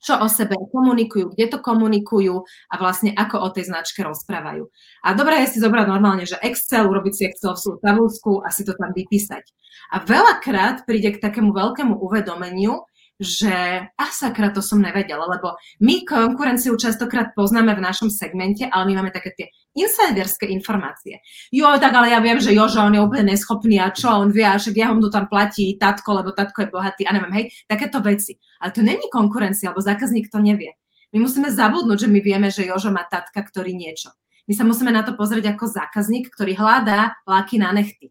[0.00, 2.40] čo o sebe komunikujú, kde to komunikujú
[2.72, 4.64] a vlastne ako o tej značke rozprávajú.
[5.04, 8.72] A dobré je si zobrať normálne, že Excel, urobiť si Excelovskú tabulku a si to
[8.72, 9.44] tam vypísať.
[9.92, 12.80] A veľakrát príde k takému veľkému uvedomeniu,
[13.20, 13.52] že
[13.84, 19.04] a sakra, to som nevedela, lebo my konkurenciu častokrát poznáme v našom segmente, ale my
[19.04, 19.46] máme také tie
[19.76, 21.20] insiderské informácie.
[21.52, 24.48] Jo, tak ale ja viem, že Jožo, on je úplne neschopný a čo, on vie,
[24.48, 28.00] a však ja mu tam platí tatko, lebo tatko je bohatý a neviem, hej, takéto
[28.00, 28.40] veci.
[28.64, 30.72] Ale to není konkurencia, lebo zákazník to nevie.
[31.12, 34.16] My musíme zabudnúť, že my vieme, že Jožo má tatka, ktorý niečo.
[34.48, 38.10] My sa musíme na to pozrieť ako zákazník, ktorý hľadá láky na nechty.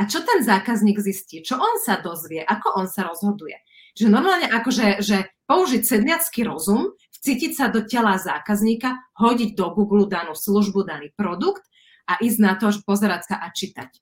[0.00, 1.44] A čo ten zákazník zistí?
[1.44, 2.40] Čo on sa dozvie?
[2.42, 3.54] Ako on sa rozhoduje?
[3.92, 10.08] Že normálne akože že použiť sedliacký rozum, vcítiť sa do tela zákazníka, hodiť do Google
[10.08, 11.62] danú službu, daný produkt
[12.10, 13.92] a ísť na to, pozerať sa a čítať.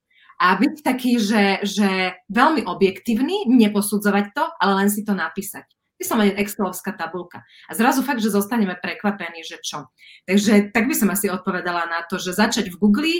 [0.41, 5.68] A byť taký, že, že veľmi objektívny, neposudzovať to, ale len si to napísať.
[6.01, 7.45] By som len Excelovská tabulka.
[7.68, 9.93] A zrazu fakt, že zostaneme prekvapení, že čo.
[10.24, 13.14] Takže tak by som asi odpovedala na to, že začať v Google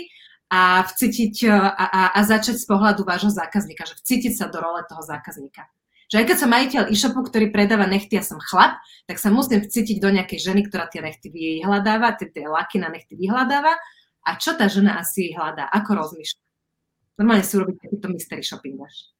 [0.49, 4.81] a vcítiť a, a, a začať z pohľadu vášho zákazníka, že vcítiť sa do role
[4.89, 5.69] toho zákazníka
[6.11, 9.63] že aj keď som majiteľ e-shopu, ktorý predáva nechty, ja som chlap, tak sa musím
[9.63, 13.79] vcítiť do nejakej ženy, ktorá tie nechty vyhľadáva, tie, tie laky na nechty vyhľadáva
[14.27, 16.41] a čo tá žena asi hľadá, ako rozmýšľa.
[17.15, 19.15] Normálne si urobiť takýto mystery shopping až.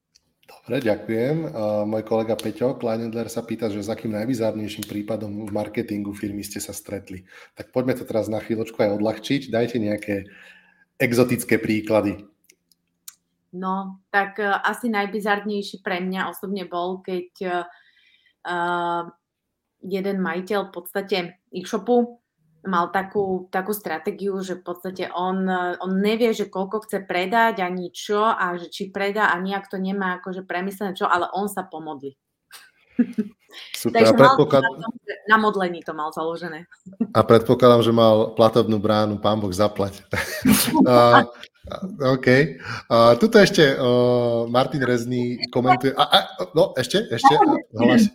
[0.51, 1.37] Dobre, ďakujem.
[1.47, 6.43] Uh, môj kolega Peťo Kleinendler sa pýta, že s akým najbizárnejším prípadom v marketingu firmy
[6.43, 7.23] ste sa stretli.
[7.55, 9.47] Tak poďme to teraz na chvíľočku aj odľahčiť.
[9.47, 10.27] Dajte nejaké
[10.99, 12.27] exotické príklady.
[13.51, 17.29] No, tak uh, asi najbizarnejší pre mňa osobne bol, keď
[18.47, 19.05] uh,
[19.81, 21.17] jeden majiteľ v podstate
[21.51, 22.21] e-shopu
[22.61, 25.49] mal takú, takú stratégiu, že v podstate on,
[25.81, 29.81] on nevie, že koľko chce predať ani čo a že či predá a nejak to
[29.81, 32.13] nemá akože premyslené čo, ale on sa pomodli.
[33.75, 33.99] Super.
[33.99, 34.61] Takže a predpoklad...
[35.27, 36.69] na modlení to mal založené.
[37.11, 40.05] A predpokladám, že mal platovnú bránu, pán Boh zaplať.
[40.85, 41.25] uh,
[42.01, 42.27] OK.
[42.89, 45.93] Uh, tuto ešte uh, Martin Rezný komentuje.
[45.93, 46.17] A, a,
[46.57, 47.33] no, ešte, ešte.
[47.77, 48.09] Hlas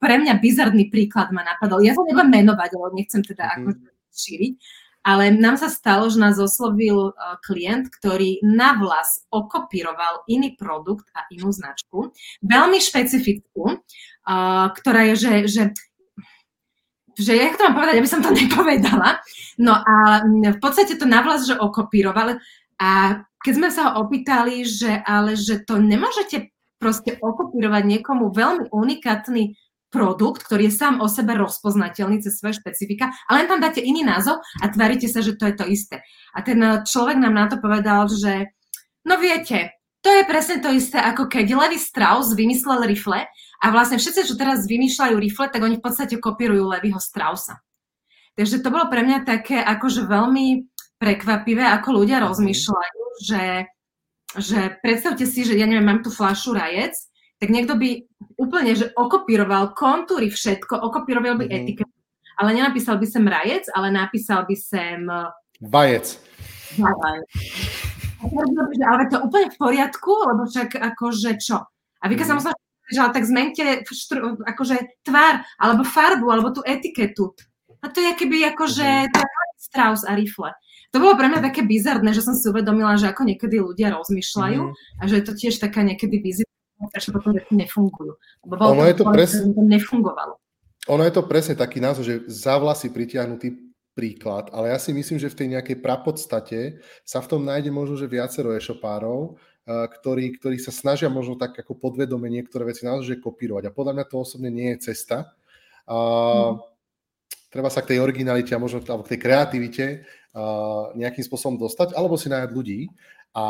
[0.00, 1.84] pre mňa bizarný príklad ma napadol.
[1.84, 3.68] Ja sa nebudem menovať, ale nechcem teda mm-hmm.
[3.70, 3.70] ako
[4.10, 4.54] šíriť.
[5.00, 11.08] Ale nám sa stalo, že nás oslovil uh, klient, ktorý na vlas okopíroval iný produkt
[11.16, 12.12] a inú značku,
[12.44, 15.64] veľmi špecifickú, uh, ktorá je, že, že
[17.20, 19.20] že jak to mám povedať, aby som to nepovedala.
[19.60, 22.40] No a v podstate to navlas, že okopíroval
[22.80, 28.72] a keď sme sa ho opýtali, že ale že to nemôžete proste okopírovať niekomu veľmi
[28.72, 29.56] unikátny
[29.92, 34.06] produkt, ktorý je sám o sebe rozpoznateľný cez svoje špecifika a len tam dáte iný
[34.06, 36.00] názov a tvárite sa, že to je to isté.
[36.32, 38.48] A ten eh, človek nám na to povedal, že
[39.04, 43.28] no viete, to je presne to isté, ako keď Levi Strauss vymyslel rifle
[43.60, 47.60] a vlastne všetci, čo teraz vymýšľajú rifle, tak oni v podstate kopírujú Levyho Straussa.
[48.38, 50.64] Takže to bolo pre mňa také akože veľmi
[51.00, 53.44] prekvapivé, ako ľudia rozmýšľajú, že,
[54.36, 56.92] že predstavte si, že ja neviem, mám tu flašu rajec
[57.40, 58.04] tak niekto by
[58.36, 61.60] úplne, že okopíroval kontúry, všetko, okopíroval by mm-hmm.
[61.64, 61.96] etiketu,
[62.36, 65.08] ale nenapísal by sem rajec, ale napísal by sem...
[65.08, 66.20] Eh, Vajec.
[66.76, 67.28] Vajec.
[68.84, 71.64] Ale to je úplne v poriadku, lebo však akože čo?
[72.00, 72.30] A vy keď mm.
[72.30, 77.30] sa musíte že ale tak zmente štru, akože tvár, alebo farbu, alebo tú etiketu.
[77.80, 79.14] A to je keby akože mm.
[79.60, 80.50] Strauss a rifle.
[80.90, 84.60] To bolo pre mňa také bizarné, že som si uvedomila, že ako niekedy ľudia rozmýšľajú
[84.60, 84.74] mm.
[84.98, 86.50] a že je to tiež taká niekedy vizita
[86.88, 88.16] prečo potom nefungujú.
[88.48, 90.40] Lebo ono je to presne, nefungovalo.
[90.88, 93.52] Ono je to presne taký názor, že za vlasy pritiahnutý
[93.92, 98.00] príklad, ale ja si myslím, že v tej nejakej prapodstate sa v tom nájde možno,
[98.00, 103.20] že viacero e-shopárov, eh, ktorí, ktorí sa snažia možno tak ako podvedome niektoré veci naozaj
[103.20, 103.68] kopírovať.
[103.68, 105.36] A podľa mňa to osobne nie je cesta.
[105.84, 105.96] A,
[106.54, 106.69] hmm.
[107.50, 109.86] Treba sa k tej originalite a možno alebo k tej kreativite
[110.32, 112.86] uh, nejakým spôsobom dostať, alebo si nájať ľudí.
[113.34, 113.46] A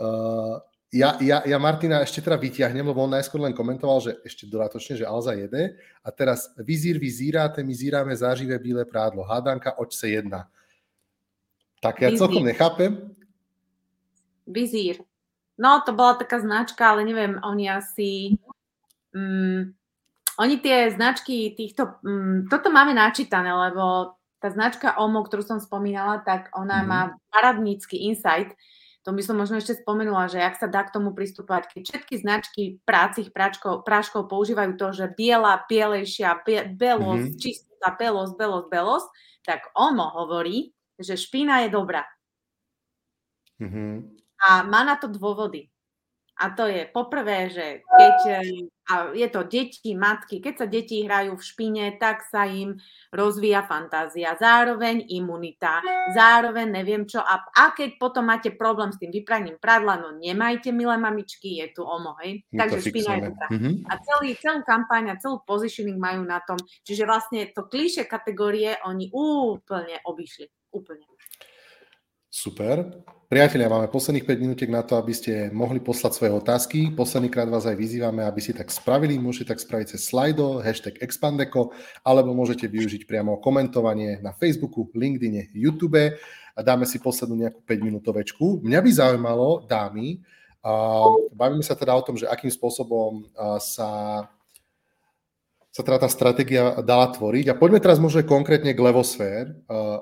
[0.00, 0.56] uh,
[0.90, 4.98] ja, ja, ja Martina ešte teda vyťahnem, lebo on najskôr len komentoval, že ešte dodatočne,
[4.98, 5.78] že Alza jede.
[6.02, 9.22] A teraz vizír vyzíráte, my zíráme záživé bílé prádlo.
[9.22, 10.50] Hádanka, oč se jedna.
[11.78, 12.18] Tak ja Vizír.
[12.18, 12.92] celkom nechápem.
[14.50, 14.98] Vizír.
[15.60, 18.40] No, to bola taká značka, ale neviem, oni asi...
[19.14, 19.76] Mm,
[20.40, 22.00] oni tie značky týchto...
[22.00, 26.88] Mm, toto máme načítané, lebo tá značka OMO, ktorú som spomínala, tak ona mm-hmm.
[26.88, 28.56] má paradnícky insight,
[29.00, 32.14] to by som možno ešte spomenula, že ak sa dá k tomu pristúpať, keď všetky
[32.20, 37.40] značky prácich práčkov, práškov používajú to, že biela, bielejšia, be, belosť, mm-hmm.
[37.40, 39.08] čistá, belosť, belosť, belosť,
[39.44, 42.04] tak OMO hovorí, že špína je dobrá.
[43.56, 43.92] Mm-hmm.
[44.40, 45.72] A má na to dôvody.
[46.40, 48.18] A to je poprvé, že keď
[48.90, 52.74] a je to deti, matky, keď sa deti hrajú v špine, tak sa im
[53.14, 55.78] rozvíja fantázia, zároveň imunita,
[56.10, 57.22] zároveň neviem čo.
[57.22, 61.70] A, a keď potom máte problém s tým vypraním pradla, no nemajte, milé mamičky, je
[61.70, 62.42] tu omo, hej.
[62.50, 63.74] Takže špina je Mm-hmm.
[63.86, 66.58] A celý, celú kampaň a celú positioning majú na tom.
[66.86, 70.46] Čiže vlastne to klíše kategórie oni úplne obišli.
[70.70, 71.06] Úplne.
[72.30, 73.04] Super.
[73.30, 76.90] Priatelia, máme posledných 5 minútiek na to, aby ste mohli poslať svoje otázky.
[76.90, 79.22] Posledný krát vás aj vyzývame, aby ste tak spravili.
[79.22, 81.70] Môžete tak spraviť cez Slido, hashtag Expandeco,
[82.02, 86.18] alebo môžete využiť priamo komentovanie na Facebooku, LinkedIne, YouTube
[86.58, 88.66] a dáme si poslednú nejakú 5-minútovečku.
[88.66, 90.18] Mňa by zaujímalo, dámy,
[91.30, 93.30] bavíme sa teda o tom, že akým spôsobom
[93.62, 94.26] sa
[95.70, 97.54] sa teda tá stratégia dala tvoriť.
[97.54, 99.54] A poďme teraz možno konkrétne k Levosfér.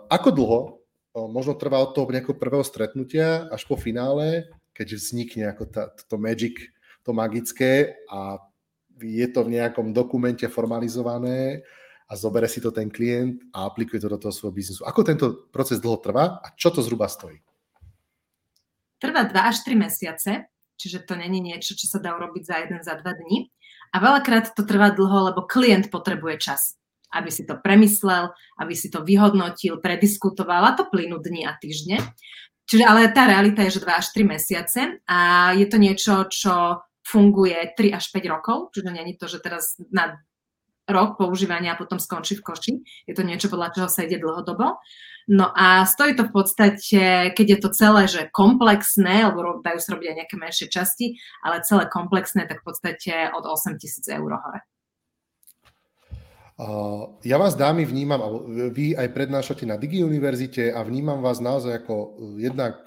[0.08, 0.77] Ako dlho
[1.26, 6.14] možno trvá od toho nejakého prvého stretnutia až po finále, keď vznikne ako tá, to
[6.14, 6.70] magic,
[7.02, 8.38] to magické a
[9.02, 11.66] je to v nejakom dokumente formalizované
[12.08, 14.82] a zobere si to ten klient a aplikuje to do toho svojho biznisu.
[14.86, 17.42] Ako tento proces dlho trvá a čo to zhruba stojí?
[18.98, 20.30] Trvá 2 až 3 mesiace,
[20.74, 23.50] čiže to není niečo, čo sa dá urobiť za jeden, za dva dní.
[23.94, 26.78] A veľakrát to trvá dlho, lebo klient potrebuje čas
[27.14, 32.02] aby si to premyslel, aby si to vyhodnotil, prediskutoval a to plynú dni a týždne.
[32.68, 36.84] Čiže ale tá realita je, že 2 až 3 mesiace a je to niečo, čo
[37.00, 40.20] funguje 3 až 5 rokov, čiže je to, že teraz na
[40.88, 42.72] rok používania a potom skončí v koši.
[43.04, 44.80] Je to niečo, podľa čoho sa ide dlhodobo.
[45.28, 49.92] No a stojí to v podstate, keď je to celé, že komplexné, alebo dajú sa
[49.92, 54.32] robiť aj nejaké menšie časti, ale celé komplexné, tak v podstate od 8 tisíc eur
[54.32, 54.64] hore.
[57.22, 58.42] Ja vás dámy vnímam, alebo
[58.74, 62.82] vy aj prednášate na Digi univerzite a vnímam vás naozaj ako jednak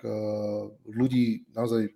[0.91, 1.87] ľudí naozaj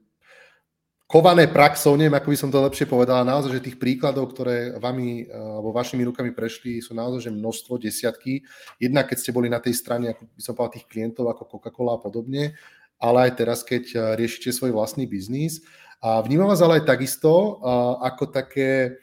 [1.04, 5.28] kované praxou, neviem, ako by som to lepšie povedal, naozaj, že tých príkladov, ktoré vami
[5.28, 8.48] alebo vašimi rukami prešli, sú naozaj že množstvo, desiatky.
[8.80, 12.00] Jednak keď ste boli na tej strane, ako by som povedal, tých klientov ako Coca-Cola
[12.00, 12.56] a podobne,
[13.04, 15.60] ale aj teraz, keď riešite svoj vlastný biznis.
[16.00, 17.60] A vnímam vás ale aj takisto
[18.00, 18.96] ako také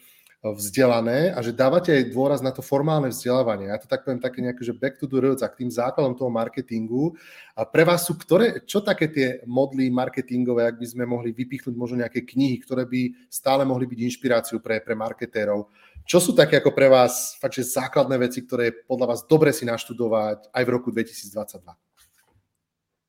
[0.51, 3.71] vzdelané a že dávate aj dôraz na to formálne vzdelávanie.
[3.71, 6.19] Ja to tak poviem také nejaké, že back to the roots a k tým základom
[6.19, 7.15] toho marketingu.
[7.55, 11.79] A pre vás sú ktoré, čo také tie modly marketingové, ak by sme mohli vypichnúť
[11.79, 15.71] možno nejaké knihy, ktoré by stále mohli byť inšpiráciou pre, pre marketérov.
[16.03, 19.63] Čo sú také ako pre vás fakt, že základné veci, ktoré podľa vás dobre si
[19.63, 21.92] naštudovať aj v roku 2022?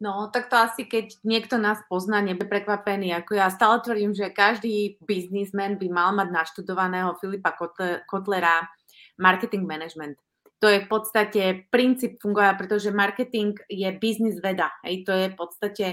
[0.03, 3.15] No, tak to asi, keď niekto nás pozná, nebude prekvapený.
[3.23, 7.55] Ako ja stále tvrdím, že každý biznismen by mal mať naštudovaného Filipa
[8.03, 8.67] Kotlera
[9.15, 10.19] marketing management.
[10.59, 14.75] To je v podstate princíp fungovania, pretože marketing je biznis veda.
[14.83, 15.85] Hej, to je v podstate,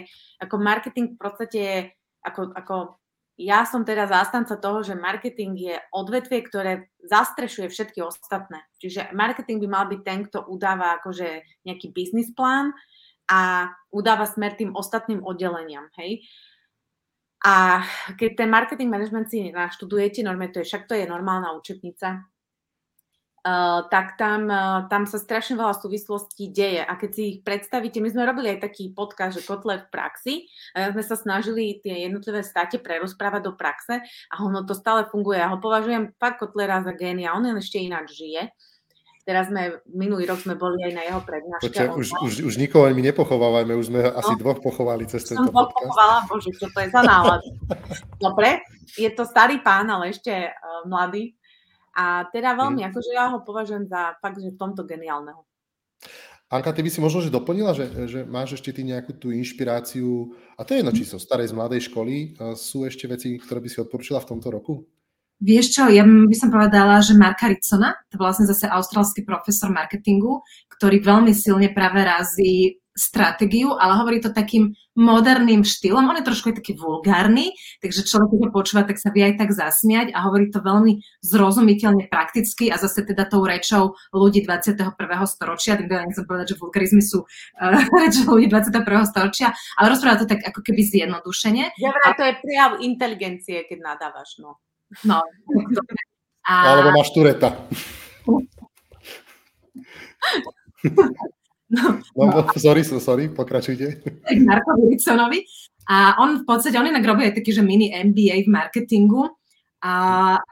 [0.43, 1.79] ako marketing v podstate je,
[2.27, 2.77] ako, ako
[3.39, 8.67] ja som teda zástanca toho, že marketing je odvetvie, ktoré zastrešuje všetky ostatné.
[8.83, 12.75] Čiže marketing by mal byť ten, kto udáva akože nejaký biznis plán,
[13.31, 15.87] a udáva smer tým ostatným oddeleniam.
[15.95, 16.27] Hej?
[17.47, 17.87] A
[18.19, 22.27] keď ten marketing management si naštudujete, normálne to je, však to je normálna učebnica,
[23.41, 26.85] Uh, tak tam, uh, tam sa strašne veľa súvislostí deje.
[26.85, 30.35] A keď si ich predstavíte, my sme robili aj taký podcast, že Kotler v praxi,
[30.77, 35.41] a sme sa snažili tie jednotlivé státe prerozprávať do praxe a ono to stále funguje.
[35.41, 38.53] Ja ho považujem fakt Kotlera za génia, on ešte ináč žije.
[39.31, 41.71] Teraz sme, minulý rok sme boli aj na jeho prednáške.
[41.71, 45.55] Počkej, už, už, už nikoho my nepochovávame, už sme no, asi dvoch pochovali cez tento
[45.55, 45.71] podcast.
[45.71, 47.39] pochovala, bože, čo to je za nálad.
[48.19, 48.67] Dobre,
[48.99, 51.39] je to starý pán, ale ešte uh, mladý.
[51.95, 52.91] A teda veľmi, hmm.
[52.91, 55.47] akože ja ho považujem za fakt, že v tomto geniálneho.
[56.51, 60.35] Anka, ty by si možno že doplnila, že, že máš ešte ty nejakú tú inšpiráciu,
[60.59, 63.71] a to je jedno, či zo starej, z mladej školy, sú ešte veci, ktoré by
[63.71, 64.83] si odporúčila v tomto roku?
[65.41, 70.45] Vieš čo, ja by som povedala, že Marka Ritsona, to vlastne zase australský profesor marketingu,
[70.77, 76.05] ktorý veľmi silne práve razí stratégiu, ale hovorí to takým moderným štýlom.
[76.05, 79.41] On je trošku aj taký vulgárny, takže človek, keď ho počúva, tak sa vie aj
[79.41, 84.93] tak zasmiať a hovorí to veľmi zrozumiteľne prakticky a zase teda tou rečou ľudí 21.
[85.25, 88.85] storočia, tým teda nechcem povedať, že vulgarizmy sú uh, rečou ľudí 21.
[89.09, 89.49] storočia,
[89.81, 91.81] ale rozpráva to tak ako keby zjednodušene.
[91.81, 94.61] Ja vraj, to je prejav inteligencie, keď nadávaš, no.
[95.07, 95.23] No.
[96.47, 96.53] A...
[96.75, 97.55] Alebo máš tureta.
[101.71, 104.03] No, no, no, sorry, sorry, pokračujte.
[104.43, 105.47] Markovi Wilsonovi.
[105.87, 109.31] A on v podstate, on inak robí aj taký, že mini MBA v marketingu
[109.83, 109.93] a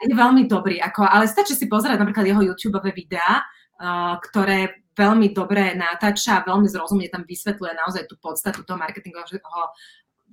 [0.03, 0.79] je veľmi dobrý.
[0.79, 6.67] Ako, ale stačí si pozerať napríklad jeho YouTube videá, uh, ktoré veľmi dobre natáča, veľmi
[6.67, 9.39] zrozumie tam vysvetľuje naozaj tú podstatu toho marketingového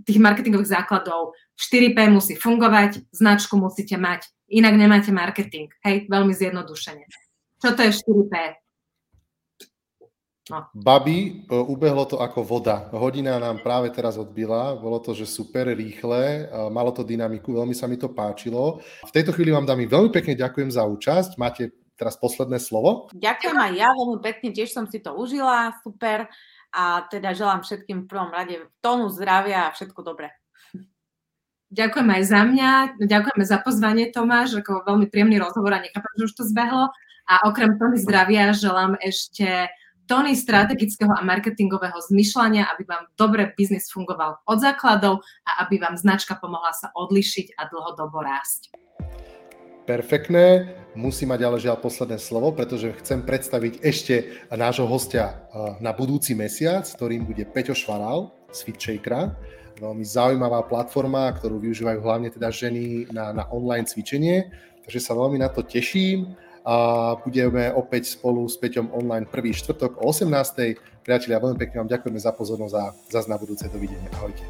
[0.03, 5.71] tých marketingových základov 4P musí fungovať, značku musíte mať, inak nemáte marketing.
[5.81, 7.03] Hej, veľmi zjednodušene.
[7.63, 8.35] Čo to je 4P?
[10.45, 10.69] No.
[10.77, 12.85] Babi, e, ubehlo to ako voda.
[12.93, 17.73] Hodina nám práve teraz odbila, bolo to, že super rýchle, e, malo to dynamiku, veľmi
[17.73, 18.77] sa mi to páčilo.
[19.09, 21.41] V tejto chvíli vám dám veľmi pekne ďakujem za účasť.
[21.41, 23.09] Máte teraz posledné slovo.
[23.17, 26.29] Ďakujem aj ja, veľmi pekne, tiež som si to užila, super
[26.75, 30.29] a teda želám všetkým v prvom rade tónu zdravia a všetko dobré.
[31.74, 32.70] Ďakujem aj za mňa,
[33.01, 36.93] ďakujeme za pozvanie Tomáš, ako veľmi príjemný rozhovor a nechápam, že už to zbehlo.
[37.26, 39.74] A okrem tóny zdravia želám ešte
[40.05, 45.97] tóny strategického a marketingového zmyšľania, aby vám dobre biznis fungoval od základov a aby vám
[45.97, 48.70] značka pomohla sa odlišiť a dlhodobo rásť.
[49.89, 50.70] Perfektné.
[50.97, 54.16] Musím mať ale žiaľ posledné slovo, pretože chcem predstaviť ešte
[54.49, 55.45] nášho hostia
[55.78, 59.34] na budúci mesiac, ktorým bude Peťo Švaral z FitShakera.
[59.76, 64.47] Veľmi zaujímavá platforma, ktorú využívajú hlavne teda ženy na, na online cvičenie.
[64.88, 70.01] Takže sa veľmi na to teším a budeme opäť spolu s Peťom online prvý štvrtok
[70.01, 71.05] o 18.
[71.05, 74.09] Priatelia, veľmi pekne vám ďakujeme za pozornosť a zase na budúce dovidenia.
[74.17, 74.41] Ahojte.